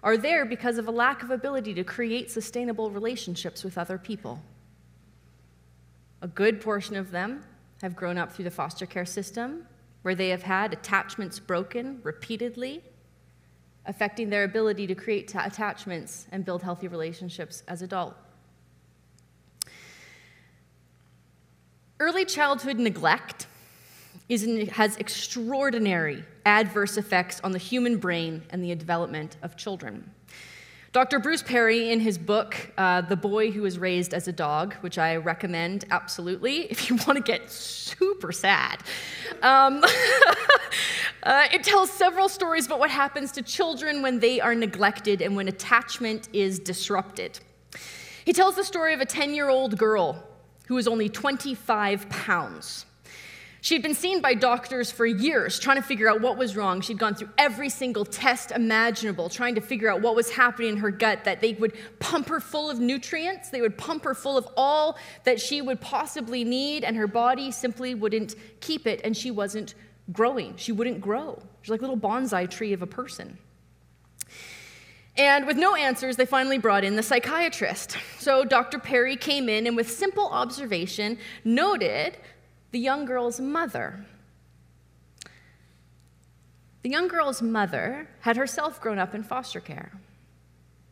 are 0.05 0.17
there 0.17 0.45
because 0.45 0.79
of 0.79 0.87
a 0.87 0.93
lack 0.93 1.25
of 1.25 1.33
ability 1.33 1.75
to 1.75 1.83
create 1.83 2.31
sustainable 2.31 2.93
relationships 2.93 3.65
with 3.65 3.77
other 3.77 3.99
people. 3.99 4.41
A 6.23 6.29
good 6.29 6.61
portion 6.61 6.95
of 6.95 7.11
them 7.11 7.43
have 7.83 7.97
grown 7.97 8.19
up 8.19 8.33
through 8.33 8.45
the 8.45 8.53
foster 8.53 8.87
care 8.87 9.05
system 9.05 9.67
where 10.03 10.15
they 10.15 10.29
have 10.29 10.43
had 10.43 10.73
attachments 10.73 11.39
broken 11.39 12.01
repeatedly, 12.03 12.83
affecting 13.87 14.31
their 14.31 14.45
ability 14.45 14.87
to 14.87 14.95
create 14.95 15.29
t- 15.29 15.39
attachments 15.39 16.27
and 16.33 16.45
build 16.45 16.63
healthy 16.63 16.89
relationships 16.89 17.63
as 17.67 17.83
adults. 17.83 18.17
Early 21.99 22.25
childhood 22.25 22.79
neglect 22.79 23.47
has 24.29 24.97
extraordinary 24.97 26.25
adverse 26.45 26.97
effects 26.97 27.41
on 27.45 27.53
the 27.53 27.59
human 27.59 27.99
brain 27.99 28.43
and 28.51 28.65
the 28.65 28.75
development 28.75 29.37
of 29.43 29.57
children. 29.57 30.11
Dr. 30.93 31.21
Bruce 31.21 31.43
Perry, 31.43 31.91
in 31.91 32.01
his 32.01 32.19
book, 32.19 32.55
uh, 32.77 33.01
The 33.01 33.17
Boy 33.17 33.51
Who 33.51 33.63
Was 33.63 33.79
Raised 33.79 34.13
as 34.13 34.29
a 34.29 34.33
Dog, 34.33 34.75
which 34.83 34.99
I 34.99 35.17
recommend 35.17 35.87
absolutely 35.91 36.65
if 36.71 36.91
you 36.91 36.97
want 36.97 37.17
to 37.17 37.23
get 37.23 37.51
super 37.51 38.31
sad, 38.31 38.83
um, 39.41 39.83
uh, 41.23 41.47
it 41.51 41.65
tells 41.65 41.91
several 41.91 42.29
stories 42.29 42.67
about 42.67 42.79
what 42.79 42.91
happens 42.91 43.33
to 43.33 43.43
children 43.43 44.03
when 44.03 44.21
they 44.21 44.39
are 44.39 44.55
neglected 44.55 45.23
and 45.23 45.35
when 45.35 45.49
attachment 45.49 46.29
is 46.35 46.59
disrupted. 46.59 47.41
He 48.27 48.35
tells 48.35 48.57
the 48.57 48.65
story 48.65 48.93
of 48.93 49.01
a 49.01 49.07
10 49.07 49.33
year 49.33 49.49
old 49.49 49.79
girl 49.79 50.23
who 50.67 50.75
was 50.75 50.87
only 50.87 51.09
25 51.09 52.07
pounds. 52.11 52.85
She'd 53.63 53.81
been 53.81 53.95
seen 53.95 54.21
by 54.21 54.35
doctors 54.35 54.91
for 54.91 55.07
years 55.07 55.61
trying 55.61 55.77
to 55.77 55.85
figure 55.85 56.11
out 56.11 56.21
what 56.21 56.37
was 56.37 56.57
wrong. 56.57 56.81
She'd 56.81 56.99
gone 56.99 57.15
through 57.15 57.29
every 57.39 57.69
single 57.69 58.05
test 58.05 58.51
imaginable, 58.51 59.29
trying 59.29 59.55
to 59.55 59.61
figure 59.61 59.89
out 59.89 60.03
what 60.03 60.17
was 60.17 60.33
happening 60.33 60.71
in 60.71 60.77
her 60.79 60.91
gut, 60.91 61.23
that 61.23 61.41
they 61.41 61.53
would 61.55 61.73
pump 62.01 62.29
her 62.29 62.41
full 62.41 62.69
of 62.69 62.81
nutrients, 62.81 63.51
they 63.51 63.61
would 63.61 63.79
pump 63.79 64.03
her 64.03 64.15
full 64.15 64.37
of 64.37 64.49
all 64.57 64.99
that 65.23 65.41
she 65.41 65.63
would 65.63 65.81
possibly 65.81 66.43
need, 66.43 66.83
and 66.83 66.97
her 66.97 67.07
body 67.07 67.53
simply 67.53 67.95
wouldn't 67.95 68.35
keep 68.59 68.85
it, 68.85 69.01
and 69.05 69.17
she 69.17 69.31
wasn't 69.31 69.77
growing. 70.11 70.57
She 70.57 70.73
wouldn't 70.73 71.01
grow. 71.01 71.41
She's 71.61 71.71
like 71.71 71.83
a 71.83 71.85
little 71.85 71.97
bonsai 71.97 72.51
tree 72.51 72.73
of 72.73 72.83
a 72.83 72.87
person. 72.89 73.39
And 75.17 75.47
with 75.47 75.57
no 75.57 75.77
answers, 75.77 76.17
they 76.17 76.27
finally 76.27 76.59
brought 76.59 76.83
in 76.83 76.97
the 76.97 77.03
psychiatrist. 77.03 77.97
So 78.19 78.45
Dr. 78.45 78.79
Perry 78.79 79.15
came 79.15 79.49
in 79.49 79.67
and, 79.67 79.77
with 79.77 79.91
simple 79.91 80.27
observation, 80.29 81.19
noted 81.45 82.17
the 82.73 82.79
young 82.79 83.05
girl's 83.05 83.39
mother. 83.39 84.05
The 86.83 86.91
young 86.91 87.07
girl's 87.07 87.41
mother 87.41 88.09
had 88.21 88.37
herself 88.37 88.81
grown 88.81 88.99
up 88.99 89.15
in 89.15 89.23
foster 89.23 89.61
care. 89.61 89.93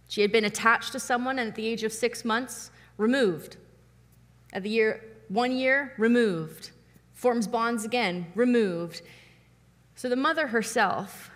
She 0.08 0.20
had 0.20 0.30
been 0.30 0.44
attached 0.44 0.92
to 0.92 1.00
someone 1.00 1.38
and 1.38 1.48
at 1.48 1.54
the 1.56 1.66
age 1.66 1.82
of 1.82 1.92
six 1.92 2.24
months, 2.24 2.70
removed. 2.96 3.56
At 4.52 4.62
the 4.62 4.70
year, 4.70 5.02
one 5.28 5.52
year, 5.52 5.94
removed. 5.96 6.70
Forms 7.14 7.46
bonds 7.46 7.84
again, 7.84 8.26
removed. 8.34 9.02
So 9.94 10.08
the 10.08 10.16
mother 10.16 10.48
herself 10.48 11.30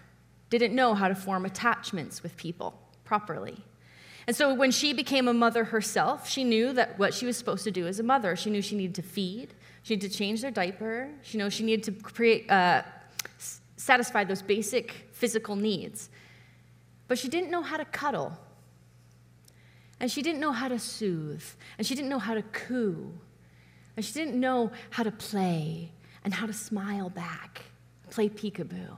didn't 0.51 0.75
know 0.75 0.95
how 0.95 1.09
to 1.09 1.15
form 1.15 1.45
attachments 1.45 2.23
with 2.23 2.37
people 2.37 2.79
properly. 3.05 3.65
And 4.27 4.37
so 4.37 4.55
when 4.55 4.71
she 4.71 4.93
became 4.93 5.29
a 5.29 5.35
mother 5.35 5.65
herself, 5.65 6.29
she 6.29 6.45
knew 6.45 6.73
that 6.73 6.99
what 6.99 7.15
she 7.15 7.27
was 7.27 7.37
supposed 7.37 7.65
to 7.65 7.71
do 7.71 7.87
as 7.87 7.99
a 7.99 8.03
mother. 8.03 8.37
She 8.37 8.51
knew 8.51 8.63
she 8.63 8.77
needed 8.77 8.95
to 8.97 9.03
feed, 9.03 9.55
she 9.85 9.95
needed 9.95 10.11
to 10.11 10.17
change 10.17 10.41
their 10.41 10.51
diaper. 10.51 11.11
She 11.23 11.37
knows 11.37 11.53
she 11.53 11.63
needed 11.63 11.85
to 11.85 11.93
create, 11.93 12.51
uh, 12.51 12.83
satisfy 13.77 14.25
those 14.25 14.41
basic 14.41 15.09
physical 15.13 15.57
needs. 15.57 16.09
But 17.07 17.19
she 17.19 17.29
didn't 17.29 17.51
know 17.51 17.61
how 17.61 17.77
to 17.77 17.85
cuddle. 17.85 18.33
And 20.01 20.11
she 20.11 20.23
didn't 20.23 20.41
know 20.41 20.53
how 20.53 20.69
to 20.69 20.79
soothe. 20.79 21.45
And 21.77 21.87
she 21.87 21.95
didn't 21.95 22.09
know 22.09 22.19
how 22.19 22.33
to 22.33 22.41
coo. 22.45 23.13
And 23.95 24.05
she 24.05 24.15
didn't 24.15 24.41
know 24.41 24.73
how 24.89 25.03
to 25.03 25.13
play 25.13 25.93
and 26.25 26.33
how 26.33 26.47
to 26.47 26.55
smile 26.55 27.11
back, 27.11 27.61
play 28.09 28.31
peekaboo. 28.31 28.97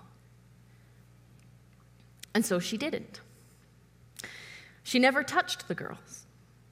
And 2.32 2.46
so 2.46 2.60
she 2.60 2.76
didn't. 2.76 3.20
She 4.84 5.00
never 5.00 5.24
touched 5.24 5.66
the 5.66 5.74
girls. 5.74 6.26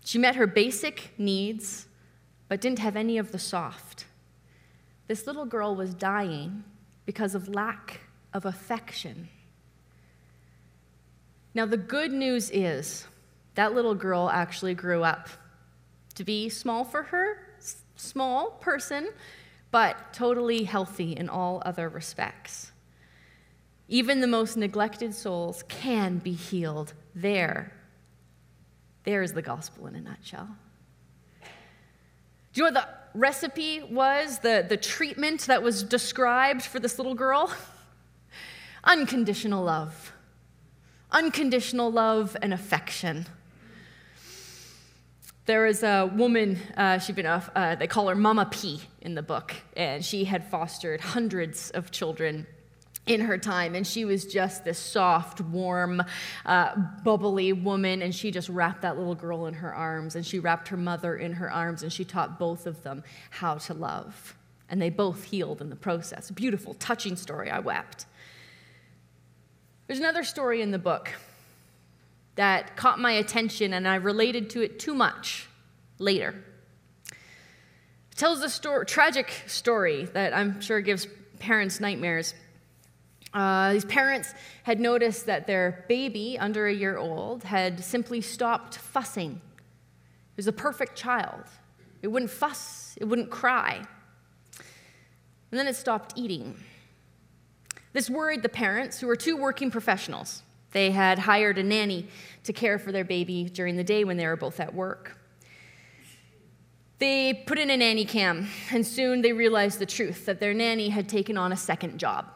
She 0.04 0.18
met 0.18 0.36
her 0.36 0.46
basic 0.46 1.10
needs 1.18 1.88
but 2.48 2.60
didn't 2.60 2.78
have 2.78 2.96
any 2.96 3.18
of 3.18 3.32
the 3.32 3.38
soft. 3.38 4.03
This 5.06 5.26
little 5.26 5.44
girl 5.44 5.76
was 5.76 5.94
dying 5.94 6.64
because 7.04 7.34
of 7.34 7.48
lack 7.48 8.00
of 8.32 8.46
affection. 8.46 9.28
Now, 11.54 11.66
the 11.66 11.76
good 11.76 12.12
news 12.12 12.50
is 12.50 13.06
that 13.54 13.74
little 13.74 13.94
girl 13.94 14.28
actually 14.28 14.74
grew 14.74 15.04
up 15.04 15.28
to 16.14 16.24
be 16.24 16.48
small 16.48 16.84
for 16.84 17.02
her, 17.04 17.38
small 17.96 18.50
person, 18.60 19.10
but 19.70 20.12
totally 20.12 20.64
healthy 20.64 21.12
in 21.12 21.28
all 21.28 21.62
other 21.64 21.88
respects. 21.88 22.72
Even 23.88 24.20
the 24.20 24.26
most 24.26 24.56
neglected 24.56 25.14
souls 25.14 25.62
can 25.68 26.18
be 26.18 26.32
healed 26.32 26.94
there. 27.14 27.72
There's 29.04 29.32
the 29.32 29.42
gospel 29.42 29.86
in 29.86 29.94
a 29.94 30.00
nutshell. 30.00 30.48
Do 32.52 32.62
you 32.62 32.70
know 32.70 32.80
the 32.80 32.88
recipe 33.14 33.82
was, 33.82 34.40
the, 34.40 34.66
the 34.68 34.76
treatment 34.76 35.42
that 35.42 35.62
was 35.62 35.82
described 35.82 36.62
for 36.62 36.80
this 36.80 36.98
little 36.98 37.14
girl? 37.14 37.52
Unconditional 38.84 39.64
love. 39.64 40.12
Unconditional 41.10 41.90
love 41.90 42.36
and 42.42 42.52
affection. 42.52 43.26
There 45.46 45.64
was 45.64 45.82
a 45.82 46.10
woman, 46.14 46.58
uh, 46.76 46.98
she'd 46.98 47.16
been, 47.16 47.26
uh, 47.26 47.76
they 47.78 47.86
call 47.86 48.08
her 48.08 48.14
Mama 48.14 48.46
P 48.50 48.80
in 49.02 49.14
the 49.14 49.22
book, 49.22 49.54
and 49.76 50.04
she 50.04 50.24
had 50.24 50.44
fostered 50.50 51.00
hundreds 51.00 51.70
of 51.70 51.90
children 51.90 52.46
in 53.06 53.20
her 53.20 53.38
time. 53.38 53.74
And 53.74 53.86
she 53.86 54.04
was 54.04 54.24
just 54.24 54.64
this 54.64 54.78
soft, 54.78 55.40
warm, 55.40 56.02
uh, 56.46 56.74
bubbly 57.02 57.52
woman. 57.52 58.02
And 58.02 58.14
she 58.14 58.30
just 58.30 58.48
wrapped 58.48 58.82
that 58.82 58.96
little 58.96 59.14
girl 59.14 59.46
in 59.46 59.54
her 59.54 59.74
arms. 59.74 60.16
And 60.16 60.24
she 60.24 60.38
wrapped 60.38 60.68
her 60.68 60.76
mother 60.76 61.16
in 61.16 61.32
her 61.34 61.50
arms. 61.50 61.82
And 61.82 61.92
she 61.92 62.04
taught 62.04 62.38
both 62.38 62.66
of 62.66 62.82
them 62.82 63.04
how 63.30 63.56
to 63.56 63.74
love. 63.74 64.36
And 64.68 64.80
they 64.80 64.90
both 64.90 65.24
healed 65.24 65.60
in 65.60 65.70
the 65.70 65.76
process. 65.76 66.30
Beautiful, 66.30 66.74
touching 66.74 67.16
story. 67.16 67.50
I 67.50 67.58
wept. 67.58 68.06
There's 69.86 69.98
another 69.98 70.24
story 70.24 70.62
in 70.62 70.70
the 70.70 70.78
book 70.78 71.10
that 72.36 72.74
caught 72.76 72.98
my 72.98 73.12
attention, 73.12 73.74
and 73.74 73.86
I 73.86 73.96
related 73.96 74.50
to 74.50 74.62
it 74.62 74.78
too 74.78 74.94
much 74.94 75.46
later. 75.98 76.34
It 77.10 78.16
tells 78.16 78.42
a 78.42 78.48
story, 78.48 78.86
tragic 78.86 79.30
story 79.46 80.06
that 80.06 80.34
I'm 80.34 80.60
sure 80.60 80.80
gives 80.80 81.06
parents 81.38 81.80
nightmares. 81.80 82.34
Uh, 83.34 83.72
these 83.72 83.84
parents 83.84 84.32
had 84.62 84.78
noticed 84.78 85.26
that 85.26 85.46
their 85.46 85.84
baby, 85.88 86.38
under 86.38 86.68
a 86.68 86.72
year 86.72 86.96
old, 86.96 87.42
had 87.42 87.84
simply 87.84 88.20
stopped 88.20 88.76
fussing. 88.76 89.32
It 89.32 90.36
was 90.36 90.46
a 90.46 90.52
perfect 90.52 90.96
child. 90.96 91.42
It 92.00 92.08
wouldn't 92.08 92.30
fuss, 92.30 92.96
it 93.00 93.04
wouldn't 93.04 93.30
cry. 93.30 93.84
And 95.50 95.58
then 95.58 95.66
it 95.66 95.74
stopped 95.74 96.12
eating. 96.16 96.56
This 97.92 98.08
worried 98.08 98.42
the 98.42 98.48
parents, 98.48 99.00
who 99.00 99.06
were 99.06 99.16
two 99.16 99.36
working 99.36 99.70
professionals. 99.70 100.42
They 100.72 100.90
had 100.90 101.20
hired 101.20 101.58
a 101.58 101.62
nanny 101.62 102.08
to 102.44 102.52
care 102.52 102.78
for 102.78 102.92
their 102.92 103.04
baby 103.04 103.44
during 103.44 103.76
the 103.76 103.84
day 103.84 104.04
when 104.04 104.16
they 104.16 104.26
were 104.26 104.36
both 104.36 104.60
at 104.60 104.74
work. 104.74 105.16
They 106.98 107.34
put 107.46 107.58
in 107.58 107.70
a 107.70 107.76
nanny 107.76 108.04
cam, 108.04 108.48
and 108.72 108.86
soon 108.86 109.22
they 109.22 109.32
realized 109.32 109.78
the 109.78 109.86
truth 109.86 110.26
that 110.26 110.40
their 110.40 110.54
nanny 110.54 110.88
had 110.88 111.08
taken 111.08 111.36
on 111.36 111.52
a 111.52 111.56
second 111.56 111.98
job. 111.98 112.26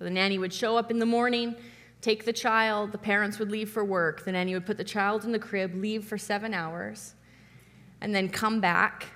So 0.00 0.04
the 0.04 0.10
nanny 0.10 0.38
would 0.38 0.54
show 0.54 0.78
up 0.78 0.90
in 0.90 0.98
the 0.98 1.04
morning, 1.04 1.54
take 2.00 2.24
the 2.24 2.32
child, 2.32 2.90
the 2.90 2.96
parents 2.96 3.38
would 3.38 3.50
leave 3.50 3.68
for 3.68 3.84
work, 3.84 4.24
the 4.24 4.32
nanny 4.32 4.54
would 4.54 4.64
put 4.64 4.78
the 4.78 4.84
child 4.84 5.26
in 5.26 5.32
the 5.32 5.38
crib, 5.38 5.74
leave 5.74 6.06
for 6.06 6.16
seven 6.16 6.54
hours, 6.54 7.14
and 8.00 8.14
then 8.14 8.30
come 8.30 8.62
back 8.62 9.08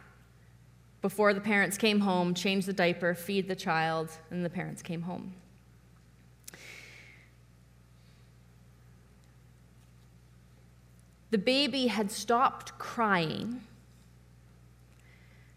before 1.01 1.33
the 1.33 1.41
parents 1.41 1.79
came 1.79 2.01
home, 2.01 2.35
change 2.35 2.67
the 2.67 2.73
diaper, 2.75 3.15
feed 3.15 3.49
the 3.49 3.57
child, 3.57 4.11
and 4.31 4.45
the 4.45 4.51
parents 4.51 4.83
came 4.83 5.01
home. 5.01 5.33
The 11.31 11.39
baby 11.39 11.87
had 11.87 12.11
stopped 12.11 12.77
crying 12.79 13.63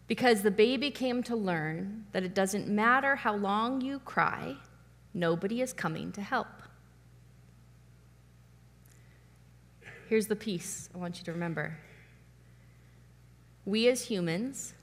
because 0.08 0.42
the 0.42 0.52
baby 0.52 0.90
came 0.90 1.22
to 1.24 1.36
learn 1.36 2.06
that 2.14 2.24
it 2.24 2.34
doesn't 2.34 2.70
matter 2.70 3.18
how 3.18 3.36
long 3.36 3.82
you 3.82 4.00
cry, 4.00 4.56
Nobody 5.14 5.62
is 5.62 5.74
coming 5.74 6.12
to 6.14 6.22
help. 6.22 6.48
Here's 10.08 10.28
the 10.28 10.36
piece 10.36 10.90
I 10.96 10.98
want 10.98 11.20
you 11.20 11.26
to 11.26 11.34
remember. 11.34 11.78
We 13.66 13.90
as 13.90 14.04
humans, 14.04 14.74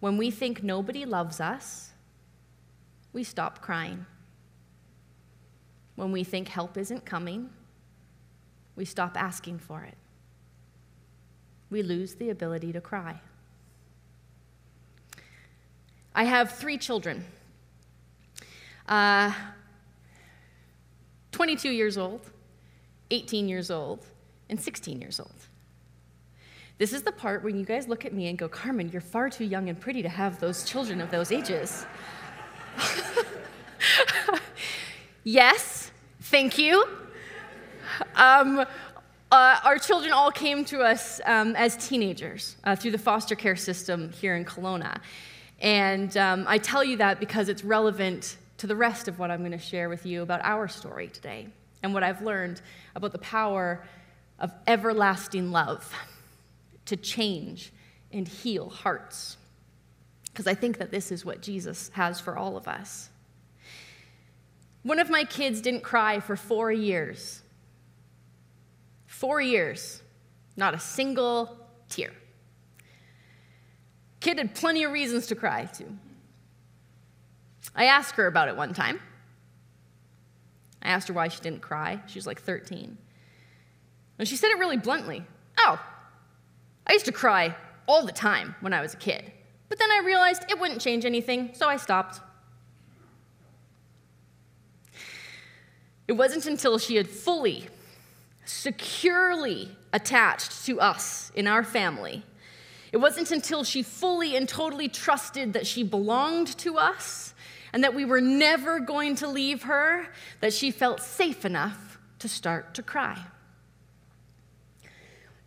when 0.00 0.16
we 0.16 0.30
think 0.30 0.62
nobody 0.62 1.04
loves 1.04 1.40
us, 1.40 1.90
we 3.12 3.22
stop 3.22 3.60
crying. 3.60 4.06
When 5.94 6.10
we 6.10 6.24
think 6.24 6.48
help 6.48 6.76
isn't 6.76 7.04
coming, 7.04 7.50
we 8.76 8.84
stop 8.84 9.16
asking 9.16 9.58
for 9.58 9.82
it. 9.82 9.96
We 11.70 11.82
lose 11.82 12.14
the 12.14 12.30
ability 12.30 12.72
to 12.72 12.80
cry. 12.80 13.20
I 16.14 16.24
have 16.24 16.52
three 16.52 16.78
children. 16.78 17.24
Uh, 18.88 19.32
22 21.32 21.70
years 21.70 21.98
old, 21.98 22.30
18 23.10 23.48
years 23.48 23.70
old, 23.70 24.06
and 24.48 24.60
16 24.60 25.00
years 25.00 25.18
old. 25.18 25.34
This 26.76 26.92
is 26.92 27.02
the 27.02 27.12
part 27.12 27.44
when 27.44 27.58
you 27.58 27.64
guys 27.64 27.88
look 27.88 28.04
at 28.04 28.12
me 28.12 28.28
and 28.28 28.36
go, 28.36 28.48
Carmen, 28.48 28.90
you're 28.90 29.00
far 29.00 29.30
too 29.30 29.44
young 29.44 29.68
and 29.68 29.80
pretty 29.80 30.02
to 30.02 30.08
have 30.08 30.40
those 30.40 30.64
children 30.64 31.00
of 31.00 31.10
those 31.10 31.30
ages. 31.30 31.86
yes, 35.24 35.92
thank 36.20 36.58
you. 36.58 36.86
Um, 38.16 38.64
uh, 39.30 39.60
our 39.64 39.78
children 39.78 40.12
all 40.12 40.30
came 40.30 40.64
to 40.66 40.80
us 40.80 41.20
um, 41.24 41.56
as 41.56 41.76
teenagers 41.76 42.56
uh, 42.64 42.76
through 42.76 42.90
the 42.90 42.98
foster 42.98 43.34
care 43.34 43.56
system 43.56 44.10
here 44.10 44.36
in 44.36 44.44
Kelowna. 44.44 44.98
And 45.60 46.16
um, 46.16 46.44
I 46.46 46.58
tell 46.58 46.84
you 46.84 46.96
that 46.98 47.20
because 47.20 47.48
it's 47.48 47.64
relevant 47.64 48.36
to 48.58 48.66
the 48.66 48.76
rest 48.76 49.08
of 49.08 49.18
what 49.18 49.30
I'm 49.30 49.40
going 49.40 49.52
to 49.52 49.58
share 49.58 49.88
with 49.88 50.06
you 50.06 50.22
about 50.22 50.40
our 50.42 50.68
story 50.68 51.08
today 51.08 51.48
and 51.82 51.92
what 51.92 52.02
I've 52.02 52.22
learned 52.22 52.62
about 52.94 53.12
the 53.12 53.18
power 53.18 53.84
of 54.38 54.52
everlasting 54.66 55.50
love 55.50 55.92
to 56.86 56.96
change 56.96 57.72
and 58.12 58.26
heal 58.28 58.68
hearts. 58.68 59.36
because 60.34 60.48
I 60.48 60.54
think 60.54 60.78
that 60.78 60.90
this 60.90 61.12
is 61.12 61.24
what 61.24 61.40
Jesus 61.40 61.90
has 61.94 62.18
for 62.18 62.36
all 62.36 62.56
of 62.56 62.66
us. 62.66 63.08
One 64.82 64.98
of 64.98 65.08
my 65.08 65.22
kids 65.22 65.60
didn't 65.60 65.82
cry 65.82 66.18
for 66.18 66.34
four 66.34 66.72
years. 66.72 67.40
Four 69.06 69.40
years, 69.40 70.02
not 70.56 70.74
a 70.74 70.80
single 70.80 71.56
tear. 71.88 72.10
Kid 74.18 74.38
had 74.38 74.56
plenty 74.56 74.82
of 74.82 74.90
reasons 74.90 75.28
to 75.28 75.36
cry, 75.36 75.66
too. 75.66 75.96
I 77.74 77.86
asked 77.86 78.16
her 78.16 78.26
about 78.26 78.48
it 78.48 78.56
one 78.56 78.72
time. 78.72 79.00
I 80.82 80.88
asked 80.88 81.08
her 81.08 81.14
why 81.14 81.28
she 81.28 81.40
didn't 81.40 81.62
cry. 81.62 82.00
She 82.06 82.18
was 82.18 82.26
like 82.26 82.40
13. 82.40 82.96
And 84.18 84.28
she 84.28 84.36
said 84.36 84.50
it 84.50 84.58
really 84.58 84.76
bluntly 84.76 85.24
Oh, 85.58 85.80
I 86.86 86.92
used 86.92 87.06
to 87.06 87.12
cry 87.12 87.54
all 87.86 88.04
the 88.04 88.12
time 88.12 88.54
when 88.60 88.72
I 88.72 88.80
was 88.80 88.94
a 88.94 88.96
kid. 88.96 89.32
But 89.68 89.78
then 89.78 89.90
I 89.90 90.02
realized 90.04 90.44
it 90.50 90.58
wouldn't 90.58 90.80
change 90.80 91.04
anything, 91.04 91.50
so 91.54 91.68
I 91.68 91.76
stopped. 91.76 92.20
It 96.06 96.12
wasn't 96.12 96.46
until 96.46 96.78
she 96.78 96.96
had 96.96 97.08
fully, 97.08 97.66
securely 98.44 99.70
attached 99.92 100.66
to 100.66 100.80
us 100.80 101.32
in 101.34 101.46
our 101.46 101.64
family. 101.64 102.22
It 102.92 102.98
wasn't 102.98 103.30
until 103.30 103.64
she 103.64 103.82
fully 103.82 104.36
and 104.36 104.48
totally 104.48 104.88
trusted 104.88 105.54
that 105.54 105.66
she 105.66 105.82
belonged 105.82 106.56
to 106.58 106.76
us 106.78 107.33
and 107.74 107.82
that 107.82 107.92
we 107.92 108.04
were 108.04 108.20
never 108.20 108.78
going 108.78 109.16
to 109.16 109.26
leave 109.26 109.64
her 109.64 110.06
that 110.38 110.52
she 110.52 110.70
felt 110.70 111.00
safe 111.00 111.44
enough 111.44 111.98
to 112.20 112.28
start 112.28 112.72
to 112.72 112.84
cry. 112.84 113.18
Do 114.84 114.88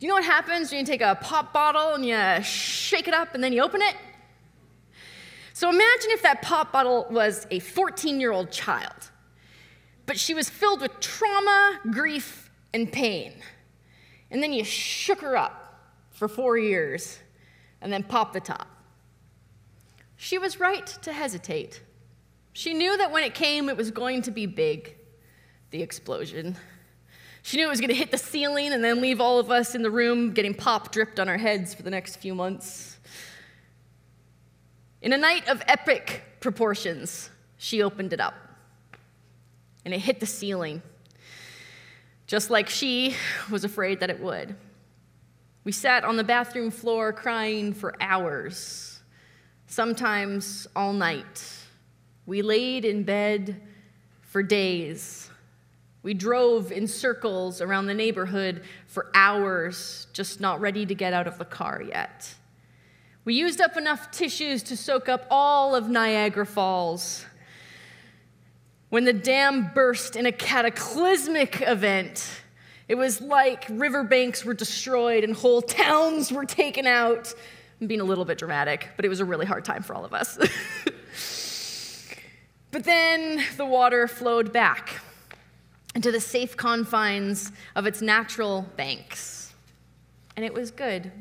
you 0.06 0.10
know 0.10 0.16
what 0.16 0.26
happens 0.26 0.70
when 0.70 0.82
you 0.82 0.86
take 0.86 1.00
a 1.00 1.16
pop 1.16 1.54
bottle 1.54 1.94
and 1.94 2.06
you 2.06 2.44
shake 2.44 3.08
it 3.08 3.14
up 3.14 3.34
and 3.34 3.42
then 3.42 3.54
you 3.54 3.64
open 3.64 3.82
it? 3.82 3.96
So 5.54 5.70
imagine 5.70 6.12
if 6.12 6.22
that 6.24 6.42
pop 6.42 6.74
bottle 6.74 7.08
was 7.10 7.48
a 7.50 7.60
14 7.60 8.20
year 8.20 8.34
old 8.34 8.52
child, 8.52 9.10
but 10.06 10.20
she 10.20 10.34
was 10.34 10.50
filled 10.50 10.82
with 10.82 11.00
trauma, 11.00 11.80
grief, 11.92 12.52
and 12.74 12.92
pain. 12.92 13.36
And 14.32 14.44
then 14.44 14.52
you 14.52 14.66
shook 14.66 15.22
her 15.22 15.38
up 15.38 15.80
for 16.12 16.28
four 16.28 16.58
years 16.58 17.20
and 17.80 17.92
then 17.92 18.04
popped 18.04 18.34
the 18.34 18.42
top. 18.42 18.68
She 20.18 20.38
was 20.38 20.60
right 20.60 20.86
to 21.04 21.14
hesitate. 21.14 21.84
She 22.58 22.74
knew 22.74 22.98
that 22.98 23.12
when 23.12 23.24
it 23.24 23.36
came, 23.36 23.70
it 23.70 23.78
was 23.78 23.92
going 23.92 24.24
to 24.24 24.32
be 24.32 24.48
big, 24.48 24.96
the 25.70 25.84
explosion. 25.84 26.56
She 27.44 27.56
knew 27.56 27.68
it 27.68 27.70
was 27.70 27.80
going 27.80 27.90
to 27.90 27.96
hit 27.96 28.10
the 28.10 28.18
ceiling 28.18 28.74
and 28.74 28.84
then 28.84 29.00
leave 29.00 29.22
all 29.22 29.38
of 29.38 29.52
us 29.52 29.76
in 29.76 29.84
the 29.84 29.92
room 29.92 30.32
getting 30.34 30.56
pop 30.56 30.92
dripped 30.92 31.20
on 31.20 31.30
our 31.30 31.38
heads 31.38 31.76
for 31.76 31.84
the 31.84 31.92
next 31.92 32.16
few 32.16 32.34
months. 32.34 32.98
In 35.04 35.14
a 35.14 35.18
night 35.20 35.48
of 35.48 35.62
epic 35.68 36.24
proportions, 36.40 37.30
she 37.60 37.84
opened 37.84 38.12
it 38.12 38.20
up 38.20 38.34
and 39.86 39.94
it 39.94 40.00
hit 40.00 40.20
the 40.20 40.26
ceiling, 40.26 40.82
just 42.26 42.50
like 42.50 42.70
she 42.70 43.14
was 43.52 43.66
afraid 43.66 44.00
that 44.00 44.10
it 44.10 44.20
would. 44.20 44.56
We 45.64 45.72
sat 45.72 46.04
on 46.04 46.18
the 46.18 46.24
bathroom 46.24 46.72
floor 46.72 47.14
crying 47.14 47.76
for 47.76 47.94
hours, 48.02 49.00
sometimes 49.68 50.66
all 50.76 50.92
night. 50.92 51.67
We 52.28 52.44
laid 52.44 52.86
in 52.86 53.04
bed 53.04 53.60
for 54.22 54.44
days. 54.44 55.32
We 56.04 56.14
drove 56.14 56.72
in 56.72 56.88
circles 56.88 57.62
around 57.62 57.88
the 57.88 57.94
neighborhood 57.94 58.64
for 58.86 59.10
hours, 59.16 60.08
just 60.14 60.40
not 60.40 60.62
ready 60.62 60.86
to 60.86 60.94
get 60.94 61.14
out 61.14 61.26
of 61.26 61.38
the 61.38 61.46
car 61.46 61.82
yet. 61.82 62.36
We 63.24 63.34
used 63.34 63.62
up 63.62 63.78
enough 63.78 64.12
tissues 64.12 64.62
to 64.64 64.78
soak 64.78 65.10
up 65.10 65.26
all 65.32 65.74
of 65.74 65.90
Niagara 65.90 66.46
Falls. 66.46 67.26
When 68.90 69.06
the 69.06 69.14
dam 69.14 69.72
burst 69.74 70.16
in 70.16 70.26
a 70.26 70.32
cataclysmic 70.32 71.62
event, 71.62 72.30
it 72.90 72.96
was 72.96 73.22
like 73.22 73.66
riverbanks 73.70 74.46
were 74.46 74.54
destroyed 74.54 75.24
and 75.24 75.34
whole 75.34 75.62
towns 75.62 76.32
were 76.32 76.46
taken 76.46 76.88
out. 76.88 77.34
I'm 77.80 77.88
being 77.88 78.02
a 78.02 78.06
little 78.06 78.26
bit 78.26 78.38
dramatic, 78.38 78.90
but 78.96 79.06
it 79.06 79.10
was 79.10 79.20
a 79.22 79.26
really 79.26 79.46
hard 79.46 79.64
time 79.66 79.84
for 79.84 79.94
all 79.94 80.04
of 80.04 80.14
us. 80.14 80.38
but 82.72 82.84
then 82.84 83.44
the 83.58 83.66
water 83.66 84.08
flowed 84.08 84.52
back 84.54 85.02
into 85.96 86.12
the 86.12 86.22
safe 86.22 86.56
confines 86.56 87.52
of 87.76 87.86
its 87.86 88.02
natural 88.02 88.68
banks. 88.76 89.54
And 90.36 90.46
it 90.46 90.54
was 90.54 90.70
good 90.72 91.12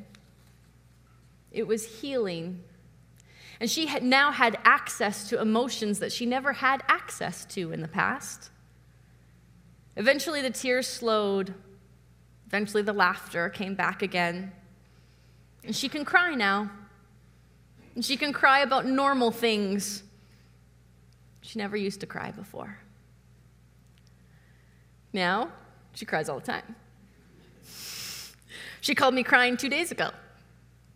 it 1.57 1.67
was 1.67 2.01
healing. 2.01 2.63
And 3.59 3.71
she 3.71 3.87
had 3.87 4.03
now 4.03 4.31
had 4.31 4.59
access 4.65 5.27
to 5.31 5.41
emotions 5.41 5.99
that 6.01 6.13
she 6.13 6.27
never 6.27 6.53
had 6.53 6.83
access 6.87 7.47
to 7.47 7.73
in 7.73 7.81
the 7.81 7.89
past. 7.89 8.51
Eventually, 9.97 10.43
the 10.43 10.51
tears 10.51 10.87
slowed. 10.87 11.55
Eventually, 12.47 12.83
the 12.83 12.93
laughter 12.93 13.49
came 13.49 13.75
back 13.75 14.03
again. 14.03 14.53
And 15.65 15.75
she 15.75 15.89
can 15.89 16.05
cry 16.05 16.35
now. 16.35 16.71
And 17.95 18.05
she 18.05 18.19
can 18.19 18.35
cry 18.35 18.61
about 18.61 18.85
normal 18.85 19.31
things. 19.31 20.03
She 21.47 21.61
never 21.61 21.77
used 21.77 22.01
to 22.01 22.07
cry 22.07 22.33
before. 22.33 22.77
Now, 25.13 25.53
she 25.95 26.05
cries 26.05 26.29
all 26.29 26.41
the 26.41 26.47
time. 26.47 26.75
She 28.81 28.97
called 28.97 29.15
me 29.15 29.23
crying 29.23 29.57
two 29.57 29.69
days 29.69 29.93
ago 29.93 30.11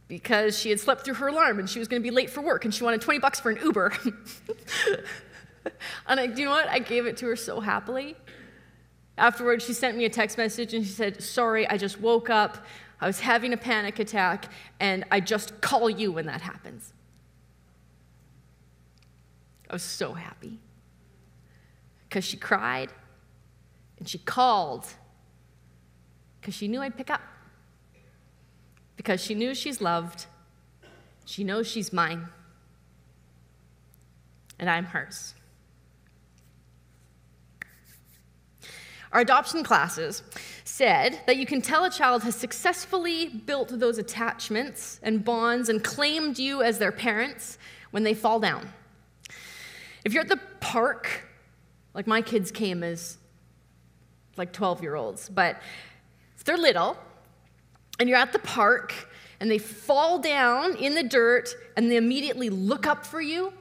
because 0.08 0.58
she 0.58 0.70
had 0.70 0.80
slept 0.80 1.04
through 1.04 1.14
her 1.14 1.28
alarm 1.28 1.60
and 1.60 1.70
she 1.70 1.78
was 1.78 1.86
going 1.86 2.02
to 2.02 2.04
be 2.04 2.10
late 2.10 2.28
for 2.28 2.40
work 2.40 2.64
and 2.64 2.74
she 2.74 2.82
wanted 2.82 3.00
20 3.00 3.20
bucks 3.20 3.38
for 3.38 3.50
an 3.50 3.58
Uber. 3.62 3.92
and 6.08 6.18
I, 6.18 6.24
you 6.24 6.44
know 6.44 6.50
what? 6.50 6.68
I 6.68 6.80
gave 6.80 7.06
it 7.06 7.16
to 7.18 7.26
her 7.26 7.36
so 7.36 7.60
happily. 7.60 8.16
Afterwards, 9.16 9.64
she 9.64 9.72
sent 9.72 9.96
me 9.96 10.04
a 10.04 10.10
text 10.10 10.36
message 10.36 10.74
and 10.74 10.84
she 10.84 10.90
said, 10.90 11.22
Sorry, 11.22 11.68
I 11.68 11.76
just 11.76 12.00
woke 12.00 12.28
up. 12.28 12.66
I 13.00 13.06
was 13.06 13.20
having 13.20 13.52
a 13.52 13.56
panic 13.56 14.00
attack 14.00 14.50
and 14.80 15.04
I 15.12 15.20
just 15.20 15.60
call 15.60 15.88
you 15.88 16.10
when 16.10 16.26
that 16.26 16.40
happens. 16.40 16.92
I 19.70 19.72
was 19.72 19.84
so 19.84 20.14
happy 20.14 20.58
because 22.08 22.24
she 22.24 22.36
cried 22.36 22.90
and 24.00 24.08
she 24.08 24.18
called 24.18 24.84
because 26.40 26.54
she 26.54 26.66
knew 26.66 26.80
I'd 26.80 26.96
pick 26.96 27.08
up 27.08 27.20
because 28.96 29.22
she 29.22 29.36
knew 29.36 29.54
she's 29.54 29.80
loved. 29.80 30.26
She 31.24 31.44
knows 31.44 31.68
she's 31.68 31.92
mine. 31.92 32.26
And 34.58 34.68
I'm 34.68 34.86
hers. 34.86 35.34
Our 39.12 39.20
adoption 39.20 39.62
classes 39.62 40.24
said 40.64 41.20
that 41.26 41.36
you 41.36 41.46
can 41.46 41.62
tell 41.62 41.84
a 41.84 41.90
child 41.90 42.24
has 42.24 42.34
successfully 42.34 43.28
built 43.28 43.78
those 43.78 43.98
attachments 43.98 44.98
and 45.04 45.24
bonds 45.24 45.68
and 45.68 45.82
claimed 45.82 46.40
you 46.40 46.60
as 46.60 46.78
their 46.78 46.92
parents 46.92 47.56
when 47.92 48.02
they 48.02 48.14
fall 48.14 48.40
down. 48.40 48.68
If 50.04 50.12
you're 50.12 50.22
at 50.22 50.28
the 50.28 50.40
park, 50.60 51.28
like 51.94 52.06
my 52.06 52.22
kids 52.22 52.50
came 52.50 52.82
as 52.82 53.18
like 54.36 54.52
12 54.52 54.82
year 54.82 54.94
olds, 54.94 55.28
but 55.28 55.60
if 56.36 56.44
they're 56.44 56.56
little, 56.56 56.96
and 57.98 58.08
you're 58.08 58.18
at 58.18 58.32
the 58.32 58.38
park 58.38 58.94
and 59.40 59.50
they 59.50 59.58
fall 59.58 60.18
down 60.18 60.74
in 60.76 60.94
the 60.94 61.02
dirt 61.02 61.54
and 61.76 61.90
they 61.90 61.96
immediately 61.96 62.48
look 62.48 62.86
up 62.86 63.04
for 63.04 63.20
you, 63.20 63.52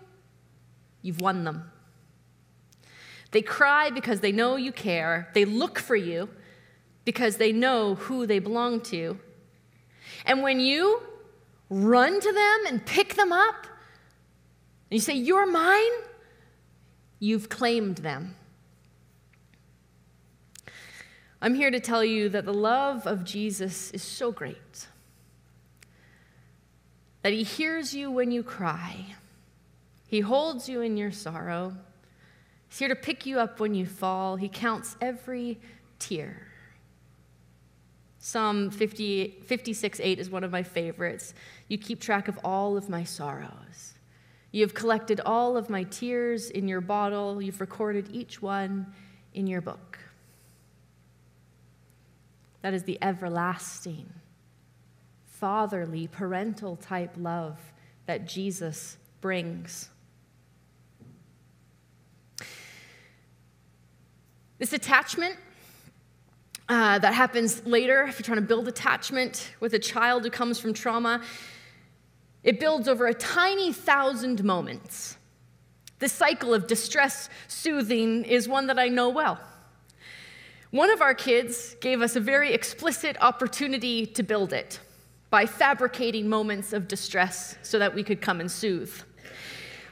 you've 1.02 1.22
won 1.22 1.44
them. 1.44 1.70
They 3.32 3.42
cry 3.42 3.90
because 3.90 4.22
they 4.22 4.32
know 4.32 4.56
you 4.56 4.72
care. 4.72 5.30
They 5.34 5.46
look 5.46 5.78
for 5.78 5.96
you 5.96 6.30
because 7.06 7.38
they 7.38 7.52
know 7.52 7.96
who 7.96 8.26
they 8.26 8.40
belong 8.40 8.82
to. 8.82 9.20
And 10.26 10.42
when 10.42 10.60
you 10.60 11.02
run 11.70 12.20
to 12.20 12.34
them 12.34 12.60
and 12.68 12.86
pick 12.86 13.16
them 13.16 13.32
up, 13.32 13.68
and 14.90 14.98
you 14.98 15.00
say, 15.00 15.14
You're 15.14 15.46
mine, 15.46 15.92
you've 17.20 17.50
claimed 17.50 17.98
them. 17.98 18.36
I'm 21.42 21.56
here 21.56 21.72
to 21.72 21.80
tell 21.80 22.04
you 22.04 22.30
that 22.30 22.46
the 22.46 22.54
love 22.54 23.08
of 23.08 23.24
Jesus 23.24 23.92
is 23.92 24.04
so 24.04 24.32
great 24.32 24.88
that 27.22 27.34
he 27.34 27.44
hears 27.44 27.94
you 27.94 28.10
when 28.10 28.32
you 28.32 28.42
cry, 28.42 29.06
he 30.08 30.22
holds 30.22 30.70
you 30.70 30.82
in 30.82 30.96
your 30.96 31.12
sorrow, 31.12 31.76
he's 32.70 32.80
here 32.80 32.88
to 32.88 32.96
pick 32.96 33.26
you 33.26 33.40
up 33.40 33.60
when 33.60 33.76
you 33.76 33.86
fall, 33.86 34.38
he 34.38 34.48
counts 34.48 34.96
every 35.02 35.60
tear. 36.00 36.50
Psalm 38.20 38.70
50, 38.70 39.40
56 39.46 40.00
8 40.02 40.20
is 40.20 40.30
one 40.30 40.44
of 40.44 40.52
my 40.52 40.64
favorites. 40.64 41.34
You 41.68 41.78
keep 41.78 42.02
track 42.02 42.28
of 42.28 42.38
all 42.44 42.76
of 42.76 42.90
my 42.90 43.04
sorrows. 43.04 43.94
You 44.52 44.62
have 44.62 44.74
collected 44.74 45.22
all 45.26 45.58
of 45.58 45.70
my 45.70 45.84
tears 45.84 46.50
in 46.50 46.68
your 46.68 46.82
bottle. 46.82 47.42
You've 47.42 47.62
recorded 47.62 48.10
each 48.12 48.42
one 48.42 48.94
in 49.34 49.46
your 49.46 49.62
book. 49.62 50.00
That 52.62 52.74
is 52.74 52.84
the 52.84 52.98
everlasting, 53.02 54.12
fatherly, 55.26 56.08
parental 56.08 56.76
type 56.76 57.14
love 57.16 57.60
that 58.06 58.28
Jesus 58.28 58.98
brings. 59.22 59.90
This 64.58 64.74
attachment 64.74 65.38
uh, 66.68 67.00
that 67.00 67.14
happens 67.14 67.66
later, 67.66 68.04
if 68.04 68.20
you're 68.20 68.26
trying 68.26 68.40
to 68.40 68.46
build 68.46 68.68
attachment 68.68 69.54
with 69.60 69.74
a 69.74 69.80
child 69.80 70.24
who 70.24 70.30
comes 70.30 70.60
from 70.60 70.74
trauma, 70.74 71.22
it 72.44 72.60
builds 72.60 72.88
over 72.88 73.08
a 73.08 73.14
tiny 73.14 73.74
thousand 73.74 74.44
moments. 74.44 75.18
This 76.00 76.14
cycle 76.14 76.54
of 76.54 76.68
distress 76.68 77.30
soothing 77.48 78.24
is 78.24 78.48
one 78.48 78.68
that 78.68 78.80
I 78.80 78.88
know 78.88 79.10
well. 79.10 79.40
One 80.72 80.92
of 80.92 81.02
our 81.02 81.14
kids 81.14 81.76
gave 81.82 82.02
us 82.02 82.16
a 82.16 82.20
very 82.20 82.54
explicit 82.54 83.18
opportunity 83.20 84.06
to 84.06 84.24
build 84.24 84.54
it 84.54 84.80
by 85.30 85.46
fabricating 85.46 86.30
moments 86.30 86.74
of 86.74 86.88
distress 86.88 87.58
so 87.64 87.80
that 87.80 87.94
we 87.94 88.04
could 88.04 88.22
come 88.22 88.40
and 88.40 88.50
soothe. 88.50 88.94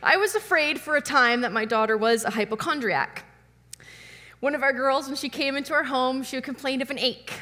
I 0.01 0.17
was 0.17 0.35
afraid 0.35 0.79
for 0.79 0.95
a 0.95 1.01
time 1.01 1.41
that 1.41 1.51
my 1.51 1.65
daughter 1.65 1.97
was 1.97 2.23
a 2.23 2.29
hypochondriac. 2.29 3.25
One 4.39 4.53
of 4.53 4.61
our 4.61 4.71
girls, 4.71 5.07
when 5.07 5.15
she 5.15 5.29
came 5.29 5.57
into 5.57 5.73
our 5.73 5.83
home, 5.83 6.21
she 6.21 6.39
complained 6.41 6.83
of 6.83 6.91
an 6.91 6.99
ache, 6.99 7.33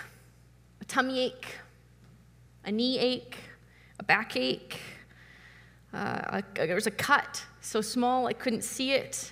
a 0.79 0.85
tummy 0.85 1.19
ache, 1.19 1.57
a 2.63 2.71
knee 2.71 2.97
ache, 2.97 3.37
a 3.99 4.03
backache. 4.03 4.79
Uh, 5.95 6.41
a, 6.57 6.65
there 6.67 6.75
was 6.75 6.87
a 6.87 6.91
cut 6.91 7.41
so 7.61 7.79
small 7.79 8.27
I 8.27 8.33
couldn't 8.33 8.63
see 8.63 8.91
it, 8.91 9.31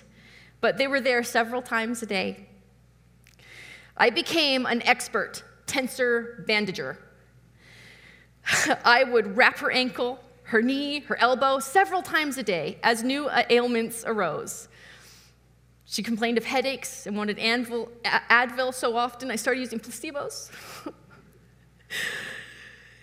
but 0.62 0.78
they 0.78 0.86
were 0.86 1.00
there 1.00 1.22
several 1.22 1.60
times 1.60 2.02
a 2.02 2.06
day. 2.06 2.46
I 3.98 4.08
became 4.08 4.64
an 4.64 4.80
expert 4.82 5.44
tensor 5.66 6.46
bandager. 6.46 6.98
I 8.84 9.04
would 9.04 9.36
wrap 9.36 9.58
her 9.58 9.70
ankle, 9.70 10.18
her 10.44 10.62
knee, 10.62 11.00
her 11.00 11.20
elbow 11.20 11.58
several 11.58 12.00
times 12.00 12.38
a 12.38 12.42
day 12.42 12.78
as 12.82 13.02
new 13.02 13.28
ailments 13.50 14.02
arose. 14.06 14.68
She 15.84 16.02
complained 16.02 16.38
of 16.38 16.44
headaches 16.46 17.06
and 17.06 17.14
wanted 17.14 17.36
Advil, 17.36 17.88
Advil 18.04 18.72
so 18.72 18.96
often, 18.96 19.30
I 19.30 19.36
started 19.36 19.60
using 19.60 19.80
placebos. 19.80 20.50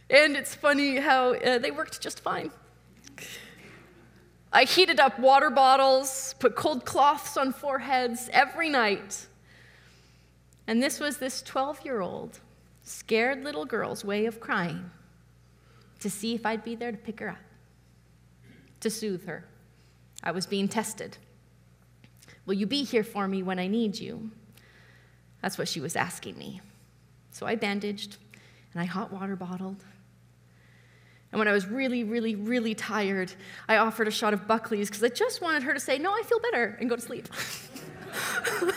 and 0.10 0.36
it's 0.36 0.56
funny 0.56 0.98
how 0.98 1.36
uh, 1.36 1.60
they 1.60 1.70
worked 1.70 2.02
just 2.02 2.22
fine. 2.22 2.50
I 4.54 4.66
heated 4.66 5.00
up 5.00 5.18
water 5.18 5.50
bottles, 5.50 6.36
put 6.40 6.56
cold 6.56 6.86
cloths 6.86 7.38
on 7.38 7.54
foreheads 7.54 8.30
every 8.34 8.70
night. 8.70 9.28
And 10.68 10.84
this 10.84 11.00
was 11.00 11.18
this 11.18 11.42
12 11.42 11.86
year 11.86 12.02
old, 12.02 12.40
scared 12.84 13.44
little 13.44 13.66
girl's 13.66 14.04
way 14.04 14.26
of 14.26 14.40
crying 14.40 14.92
to 16.00 16.10
see 16.10 16.34
if 16.36 16.46
I'd 16.46 16.64
be 16.64 16.76
there 16.76 16.92
to 16.92 16.98
pick 16.98 17.20
her 17.20 17.30
up, 17.30 17.38
to 18.82 18.90
soothe 18.90 19.26
her. 19.26 19.46
I 20.24 20.32
was 20.32 20.46
being 20.46 20.68
tested. 20.68 21.18
Will 22.46 22.56
you 22.56 22.66
be 22.66 22.84
here 22.84 23.04
for 23.04 23.28
me 23.28 23.44
when 23.44 23.60
I 23.60 23.68
need 23.68 24.00
you? 24.00 24.32
That's 25.42 25.58
what 25.58 25.68
she 25.68 25.80
was 25.80 25.96
asking 25.96 26.38
me. 26.38 26.62
So 27.32 27.46
I 27.46 27.56
bandaged 27.56 28.18
and 28.74 28.82
I 28.82 28.86
hot 28.86 29.12
water 29.12 29.36
bottled. 29.36 29.84
And 31.32 31.40
when 31.40 31.48
I 31.48 31.54
was 31.54 31.66
really, 31.68 32.04
really, 32.04 32.36
really 32.36 32.76
tired, 32.76 33.34
I 33.70 33.78
offered 33.78 34.08
a 34.08 34.12
shot 34.12 34.34
of 34.34 34.48
Buckley's 34.48 34.90
because 34.90 35.04
I 35.04 35.10
just 35.10 35.42
wanted 35.42 35.64
her 35.64 35.74
to 35.74 35.80
say, 35.80 35.98
No, 35.98 36.12
I 36.12 36.24
feel 36.24 36.40
better, 36.40 36.78
and 36.80 36.90
go 36.90 36.96
to 36.96 37.02
sleep. 37.02 37.30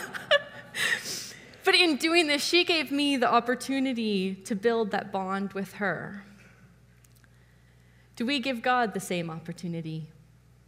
but 1.65 1.75
in 1.75 1.97
doing 1.97 2.27
this, 2.27 2.43
she 2.43 2.63
gave 2.63 2.91
me 2.91 3.17
the 3.17 3.29
opportunity 3.29 4.35
to 4.35 4.55
build 4.55 4.91
that 4.91 5.11
bond 5.11 5.51
with 5.53 5.73
her. 5.73 6.23
Do 8.15 8.25
we 8.25 8.39
give 8.39 8.61
God 8.61 8.93
the 8.93 9.01
same 9.01 9.29
opportunity 9.29 10.07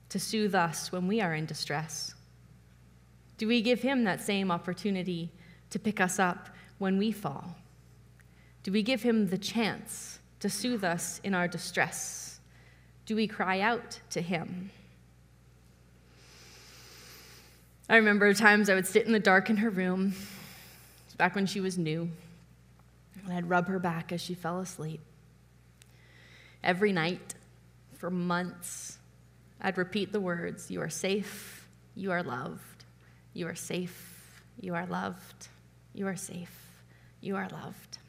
to 0.09 0.19
soothe 0.19 0.55
us 0.55 0.91
when 0.91 1.07
we 1.07 1.21
are 1.21 1.33
in 1.33 1.45
distress? 1.45 2.13
Do 3.37 3.47
we 3.47 3.61
give 3.61 3.81
Him 3.81 4.03
that 4.03 4.19
same 4.19 4.51
opportunity 4.51 5.31
to 5.69 5.79
pick 5.79 6.01
us 6.01 6.19
up 6.19 6.49
when 6.79 6.97
we 6.97 7.13
fall? 7.13 7.55
Do 8.63 8.73
we 8.73 8.83
give 8.83 9.03
Him 9.03 9.27
the 9.27 9.37
chance 9.37 10.19
to 10.39 10.49
soothe 10.49 10.83
us 10.83 11.19
in 11.23 11.33
our 11.33 11.47
distress? 11.47 12.39
Do 13.05 13.15
we 13.15 13.27
cry 13.27 13.59
out 13.61 13.99
to 14.11 14.21
Him? 14.21 14.71
I 17.89 17.95
remember 17.95 18.33
times 18.33 18.69
I 18.69 18.75
would 18.75 18.87
sit 18.87 19.05
in 19.05 19.13
the 19.13 19.19
dark 19.19 19.49
in 19.49 19.57
her 19.57 19.69
room, 19.69 20.13
back 21.17 21.35
when 21.35 21.45
she 21.45 21.61
was 21.61 21.77
new, 21.77 22.09
and 23.23 23.33
I'd 23.33 23.49
rub 23.49 23.67
her 23.67 23.79
back 23.79 24.11
as 24.11 24.21
she 24.21 24.33
fell 24.33 24.59
asleep. 24.59 25.01
Every 26.63 26.91
night, 26.91 27.35
for 27.93 28.11
months, 28.11 28.97
I'd 29.61 29.77
repeat 29.77 30.11
the 30.11 30.19
words 30.19 30.69
You 30.69 30.81
are 30.81 30.89
safe, 30.89 31.67
you 31.95 32.11
are 32.11 32.21
loved. 32.21 32.77
You 33.37 33.47
are 33.47 33.55
safe. 33.55 34.41
You 34.59 34.73
are 34.73 34.87
loved. 34.87 35.47
You 35.93 36.07
are 36.07 36.15
safe. 36.15 36.73
You 37.21 37.35
are 37.35 37.47
loved. 37.49 37.99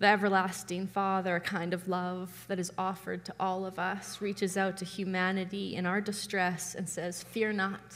The 0.00 0.06
everlasting 0.06 0.86
Father, 0.86 1.36
a 1.36 1.40
kind 1.40 1.74
of 1.74 1.86
love 1.86 2.46
that 2.48 2.58
is 2.58 2.72
offered 2.78 3.22
to 3.26 3.34
all 3.38 3.66
of 3.66 3.78
us, 3.78 4.22
reaches 4.22 4.56
out 4.56 4.78
to 4.78 4.86
humanity 4.86 5.76
in 5.76 5.84
our 5.84 6.00
distress 6.00 6.74
and 6.74 6.88
says, 6.88 7.22
Fear 7.22 7.52
not, 7.52 7.94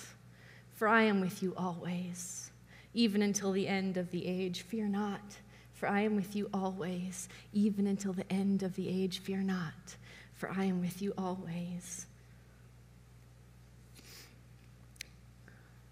for 0.75 0.87
I 0.87 1.05
am 1.05 1.23
with 1.23 1.43
you 1.43 1.55
always, 1.57 2.51
even 2.93 3.23
until 3.23 3.53
the 3.53 3.67
end 3.67 3.97
of 3.97 4.11
the 4.11 4.27
age. 4.27 4.61
Fear 4.61 4.89
not, 4.89 5.39
for 5.73 5.89
I 5.89 6.03
am 6.03 6.15
with 6.15 6.37
you 6.37 6.51
always, 6.53 7.27
even 7.55 7.87
until 7.87 8.13
the 8.13 8.31
end 8.31 8.63
of 8.63 8.77
the 8.77 8.87
age. 8.87 9.21
Fear 9.21 9.39
not, 9.39 9.97
for 10.35 10.51
I 10.51 10.65
am 10.65 10.83
with 10.83 11.01
you 11.01 11.15
always. 11.17 12.05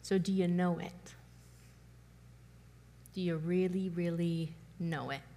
So, 0.02 0.18
do 0.18 0.30
you 0.30 0.46
know 0.46 0.78
it? 0.78 1.14
Do 3.14 3.22
you 3.22 3.38
really, 3.38 3.88
really 3.88 4.52
know 4.78 5.08
it? 5.08 5.31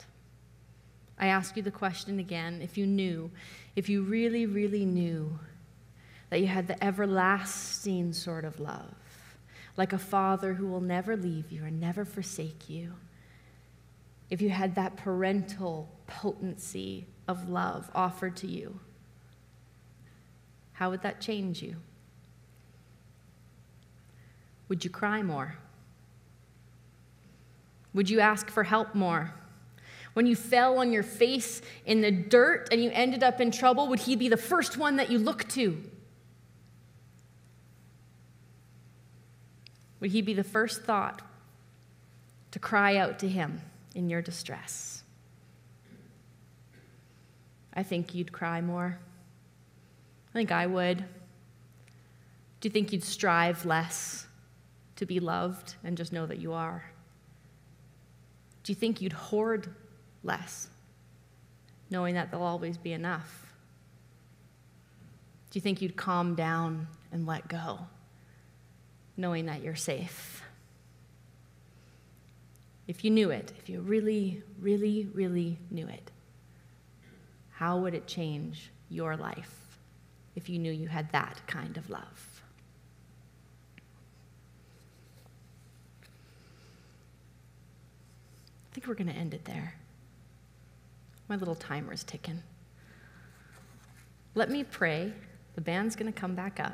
I 1.17 1.28
ask 1.28 1.56
you 1.56 1.63
the 1.63 1.71
question 1.71 2.19
again 2.19 2.62
if 2.62 2.78
you 2.78 2.86
knew, 2.86 3.32
if 3.75 3.89
you 3.89 4.04
really, 4.04 4.45
really 4.45 4.86
knew 4.86 5.39
that 6.30 6.41
you 6.41 6.47
had 6.47 6.67
the 6.67 6.84
everlasting 6.84 8.13
sort 8.13 8.45
of 8.45 8.60
love, 8.60 8.93
like 9.78 9.93
a 9.93 9.97
father 9.97 10.54
who 10.54 10.67
will 10.67 10.82
never 10.82 11.15
leave 11.15 11.51
you 11.51 11.63
or 11.63 11.71
never 11.71 12.04
forsake 12.04 12.69
you, 12.69 12.93
if 14.30 14.41
you 14.41 14.49
had 14.49 14.75
that 14.75 14.97
parental 14.97 15.89
potency 16.08 17.06
of 17.28 17.49
love 17.49 17.89
offered 17.93 18.36
to 18.38 18.47
you, 18.47 18.80
how 20.73 20.89
would 20.89 21.01
that 21.04 21.21
change 21.21 21.62
you? 21.62 21.78
Would 24.67 24.84
you 24.84 24.89
cry 24.89 25.21
more? 25.21 25.56
Would 27.93 28.10
you 28.10 28.19
ask 28.19 28.49
for 28.49 28.63
help 28.63 28.93
more? 28.93 29.34
When 30.15 30.25
you 30.25 30.36
fell 30.36 30.80
on 30.80 30.91
your 30.91 31.04
face 31.04 31.62
in 31.86 32.01
the 32.01 32.10
dirt 32.12 32.69
and 32.71 32.84
you 32.84 32.89
ended 32.91 33.23
up 33.23 33.39
in 33.39 33.51
trouble, 33.51 33.88
would 33.88 33.99
he 33.99 34.15
be 34.15 34.28
the 34.28 34.38
first 34.38 34.78
one 34.78 34.95
that 34.95 35.12
you 35.12 35.19
look 35.19 35.47
to? 35.49 35.82
Would 39.99 40.10
he 40.12 40.21
be 40.21 40.34
the 40.34 40.43
first 40.43 40.84
thought 40.84 41.21
to 42.51 42.60
cry 42.60 42.97
out 42.97 43.19
to 43.19 43.30
him 43.30 43.62
in 43.93 44.10
your 44.10 44.21
distress? 44.21 45.04
I 47.73 47.84
think 47.84 48.15
you'd 48.15 48.32
cry 48.32 48.62
more. 48.62 48.97
I 50.30 50.34
think 50.34 50.51
I 50.51 50.65
would. 50.65 50.97
Do 50.97 52.67
you 52.67 52.71
think 52.71 52.91
you'd 52.91 53.04
strive 53.04 53.65
less? 53.65 54.25
to 54.95 55.06
be 55.06 55.19
loved 55.19 55.75
and 55.84 55.97
just 55.97 56.13
know 56.13 56.25
that 56.25 56.39
you 56.39 56.54
are? 56.54 56.84
Do 58.63 58.71
you 58.71 58.75
think 58.75 59.01
you'd 59.01 59.13
hoard 59.13 59.73
less, 60.25 60.67
knowing 61.89 62.15
that 62.15 62.31
there'll 62.31 62.45
always 62.45 62.77
be 62.77 62.91
enough? 62.91 63.53
Do 65.51 65.57
you 65.57 65.61
think 65.61 65.81
you'd 65.81 65.95
calm 65.95 66.35
down 66.35 66.88
and 67.11 67.25
let 67.25 67.47
go, 67.47 67.79
knowing 69.15 69.45
that 69.45 69.61
you're 69.61 69.75
safe? 69.75 70.41
If 72.88 73.03
you 73.03 73.09
knew 73.09 73.29
it, 73.29 73.53
if 73.57 73.69
you 73.69 73.82
really, 73.82 74.43
really, 74.59 75.07
really 75.13 75.57
knew 75.71 75.88
it, 75.88 76.11
how 77.51 77.78
would 77.78 77.93
it 77.93 78.05
change 78.05 78.69
your 78.89 79.15
life 79.15 79.80
if 80.36 80.49
you 80.49 80.59
knew 80.59 80.71
you 80.71 80.88
had 80.88 81.11
that 81.13 81.41
kind 81.47 81.78
of 81.78 81.89
love? 81.89 82.41
I 88.69 88.76
think 88.76 88.88
we're 88.88 88.95
going 88.95 89.07
to 89.07 89.13
end 89.13 89.34
it 89.34 89.45
there. 89.45 89.76
My 91.28 91.36
little 91.36 91.55
timer 91.55 91.93
is 91.93 92.03
ticking. 92.03 92.43
Let 94.36 94.51
me 94.51 94.63
pray. 94.63 95.13
The 95.55 95.61
band's 95.61 95.95
going 95.95 96.11
to 96.11 96.19
come 96.19 96.36
back 96.36 96.59
up. 96.59 96.73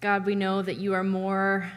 God, 0.00 0.24
we 0.24 0.36
know 0.36 0.62
that 0.62 0.76
you 0.76 0.94
are 0.94 1.02
more 1.02 1.72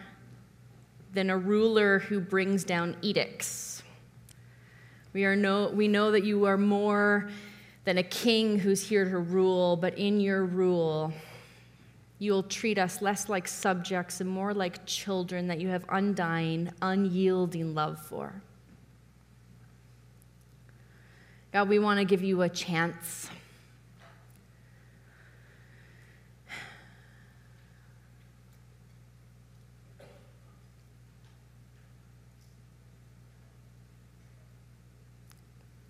than 1.11 1.31
a 1.31 1.37
ruler 1.37 1.99
who 1.99 2.19
brings 2.19 2.63
down 2.63 2.95
edicts. 3.01 3.81
We, 5.11 5.25
are 5.25 5.35
no, 5.35 5.69
we 5.69 5.87
know 5.87 6.11
that 6.11 6.23
you 6.23 6.45
are 6.45 6.57
more 6.57 7.29
than 7.83 7.97
a 7.97 8.03
king 8.03 8.59
who's 8.59 8.87
here 8.87 9.09
to 9.09 9.17
rule, 9.17 9.75
but 9.75 9.97
in 9.97 10.19
your 10.19 10.45
rule, 10.45 11.11
you'll 12.19 12.43
treat 12.43 12.77
us 12.77 13.01
less 13.01 13.29
like 13.29 13.47
subjects 13.47 14.21
and 14.21 14.29
more 14.29 14.53
like 14.53 14.85
children 14.85 15.47
that 15.47 15.59
you 15.59 15.69
have 15.69 15.83
undying, 15.89 16.71
unyielding 16.81 17.73
love 17.73 17.99
for. 17.99 18.43
God, 21.51 21.67
we 21.67 21.79
want 21.79 21.99
to 21.99 22.05
give 22.05 22.23
you 22.23 22.43
a 22.43 22.49
chance. 22.49 23.29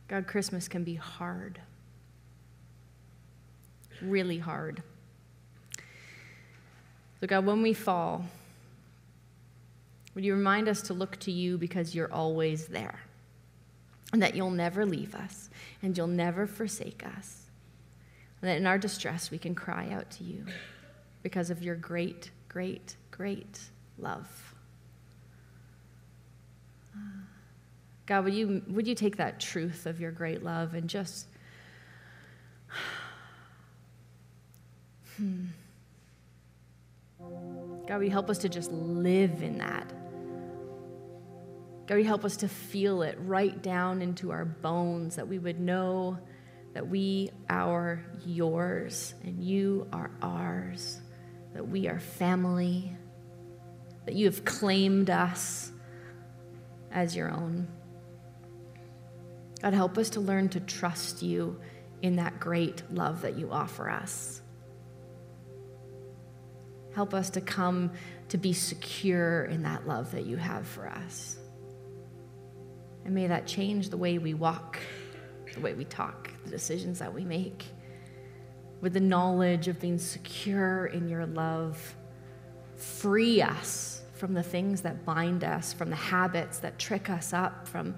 God, 0.08 0.28
Christmas 0.28 0.68
can 0.68 0.84
be 0.84 0.96
hard, 0.96 1.62
really 4.02 4.38
hard. 4.38 4.84
So, 7.20 7.28
God, 7.28 7.46
when 7.46 7.62
we 7.62 7.74
fall, 7.74 8.26
would 10.16 10.26
you 10.26 10.34
remind 10.34 10.68
us 10.68 10.82
to 10.84 10.94
look 10.94 11.18
to 11.22 11.32
you 11.32 11.58
because 11.58 11.94
you're 11.94 12.12
always 12.12 12.68
there? 12.68 13.00
And 14.12 14.22
that 14.22 14.36
you'll 14.36 14.52
never 14.52 14.86
leave 14.86 15.16
us 15.16 15.50
and 15.82 15.98
you'll 15.98 16.08
never 16.08 16.46
forsake 16.46 17.06
us. 17.18 17.44
And 18.42 18.50
that 18.50 18.58
in 18.58 18.66
our 18.66 18.78
distress 18.78 19.32
we 19.32 19.38
can 19.38 19.56
cry 19.56 19.90
out 19.92 20.10
to 20.12 20.24
you 20.24 20.46
because 21.24 21.50
of 21.50 21.64
your 21.64 21.76
great, 21.76 22.32
great, 22.50 22.96
great 23.12 23.60
love. 23.98 24.56
God, 28.06 28.26
would 28.26 28.34
you, 28.34 28.62
would 28.68 28.88
you 28.88 28.96
take 28.96 29.18
that 29.18 29.40
truth 29.40 29.86
of 29.86 30.02
your 30.02 30.12
great 30.12 30.44
love 30.44 30.74
and 30.74 30.90
just. 30.90 31.28
Hmm. 35.22 35.46
God, 37.88 38.00
you 38.00 38.10
help 38.10 38.32
us 38.32 38.40
to 38.40 38.50
just 38.50 38.72
live 38.72 39.44
in 39.44 39.60
that? 39.60 39.88
God, 41.86 41.96
you 41.96 42.06
help 42.06 42.26
us 42.26 42.38
to 42.38 42.48
feel 42.48 43.04
it 43.04 43.20
right 43.20 43.62
down 43.62 44.02
into 44.02 44.32
our 44.32 44.46
bones, 44.46 45.18
that 45.18 45.28
we 45.28 45.38
would 45.38 45.60
know 45.60 46.18
that 46.74 46.88
we 46.88 47.30
are 47.52 48.04
yours 48.26 49.14
and 49.24 49.44
you 49.44 49.88
are 49.94 50.10
ours, 50.24 51.00
that 51.54 51.68
we 51.68 51.88
are 51.88 52.00
family, 52.00 52.96
that 54.06 54.16
you 54.16 54.26
have 54.26 54.44
claimed 54.44 55.12
us 55.12 55.72
as 56.92 57.16
your 57.16 57.30
own. 57.30 57.68
God, 59.62 59.76
help 59.76 60.00
us 60.00 60.10
to 60.12 60.20
learn 60.20 60.50
to 60.50 60.60
trust 60.62 61.22
you 61.22 61.60
in 62.02 62.16
that 62.16 62.40
great 62.40 62.82
love 62.92 63.22
that 63.22 63.38
you 63.38 63.52
offer 63.52 63.88
us. 63.88 64.42
Help 66.94 67.14
us 67.14 67.30
to 67.32 67.42
come 67.42 67.92
to 68.30 68.38
be 68.38 68.54
secure 68.54 69.46
in 69.46 69.64
that 69.64 69.88
love 69.88 70.12
that 70.12 70.26
you 70.26 70.38
have 70.38 70.68
for 70.68 70.88
us. 70.88 71.38
And 73.06 73.16
may 73.16 73.28
that 73.28 73.48
change 73.48 73.90
the 73.90 73.98
way 73.98 74.18
we 74.18 74.34
walk, 74.34 74.78
the 75.54 75.62
way 75.62 75.74
we 75.74 75.86
talk, 75.86 76.30
the 76.44 76.52
decisions 76.52 77.00
that 77.00 77.14
we 77.14 77.24
make. 77.24 77.66
With 78.82 78.94
the 78.94 79.00
knowledge 79.00 79.68
of 79.68 79.80
being 79.80 80.00
secure 80.00 80.88
in 80.88 81.08
your 81.08 81.26
love, 81.26 81.96
free 82.76 83.42
us 83.42 84.02
from 84.14 84.34
the 84.34 84.44
things 84.44 84.82
that 84.82 85.06
bind 85.06 85.44
us, 85.44 85.74
from 85.74 85.90
the 85.90 85.96
habits 85.96 86.60
that 86.60 86.78
trick 86.78 87.10
us 87.10 87.34
up, 87.34 87.68
from, 87.68 87.96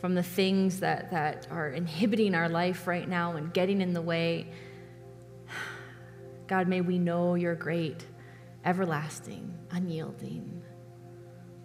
from 0.00 0.14
the 0.14 0.22
things 0.22 0.80
that, 0.80 1.10
that 1.10 1.46
are 1.50 1.68
inhibiting 1.68 2.34
our 2.34 2.48
life 2.48 2.86
right 2.86 3.08
now 3.08 3.36
and 3.36 3.52
getting 3.52 3.80
in 3.80 3.92
the 3.92 4.02
way. 4.02 4.48
God, 6.46 6.68
may 6.68 6.80
we 6.80 6.98
know 6.98 7.34
you're 7.34 7.54
great 7.54 8.06
everlasting, 8.64 9.52
unyielding, 9.70 10.62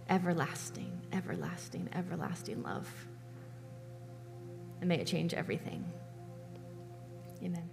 everlasting, 0.09 1.01
everlasting, 1.11 1.89
everlasting 1.93 2.61
love. 2.63 2.89
And 4.79 4.89
may 4.89 4.99
it 4.99 5.07
change 5.07 5.33
everything. 5.33 5.85
Amen. 7.43 7.72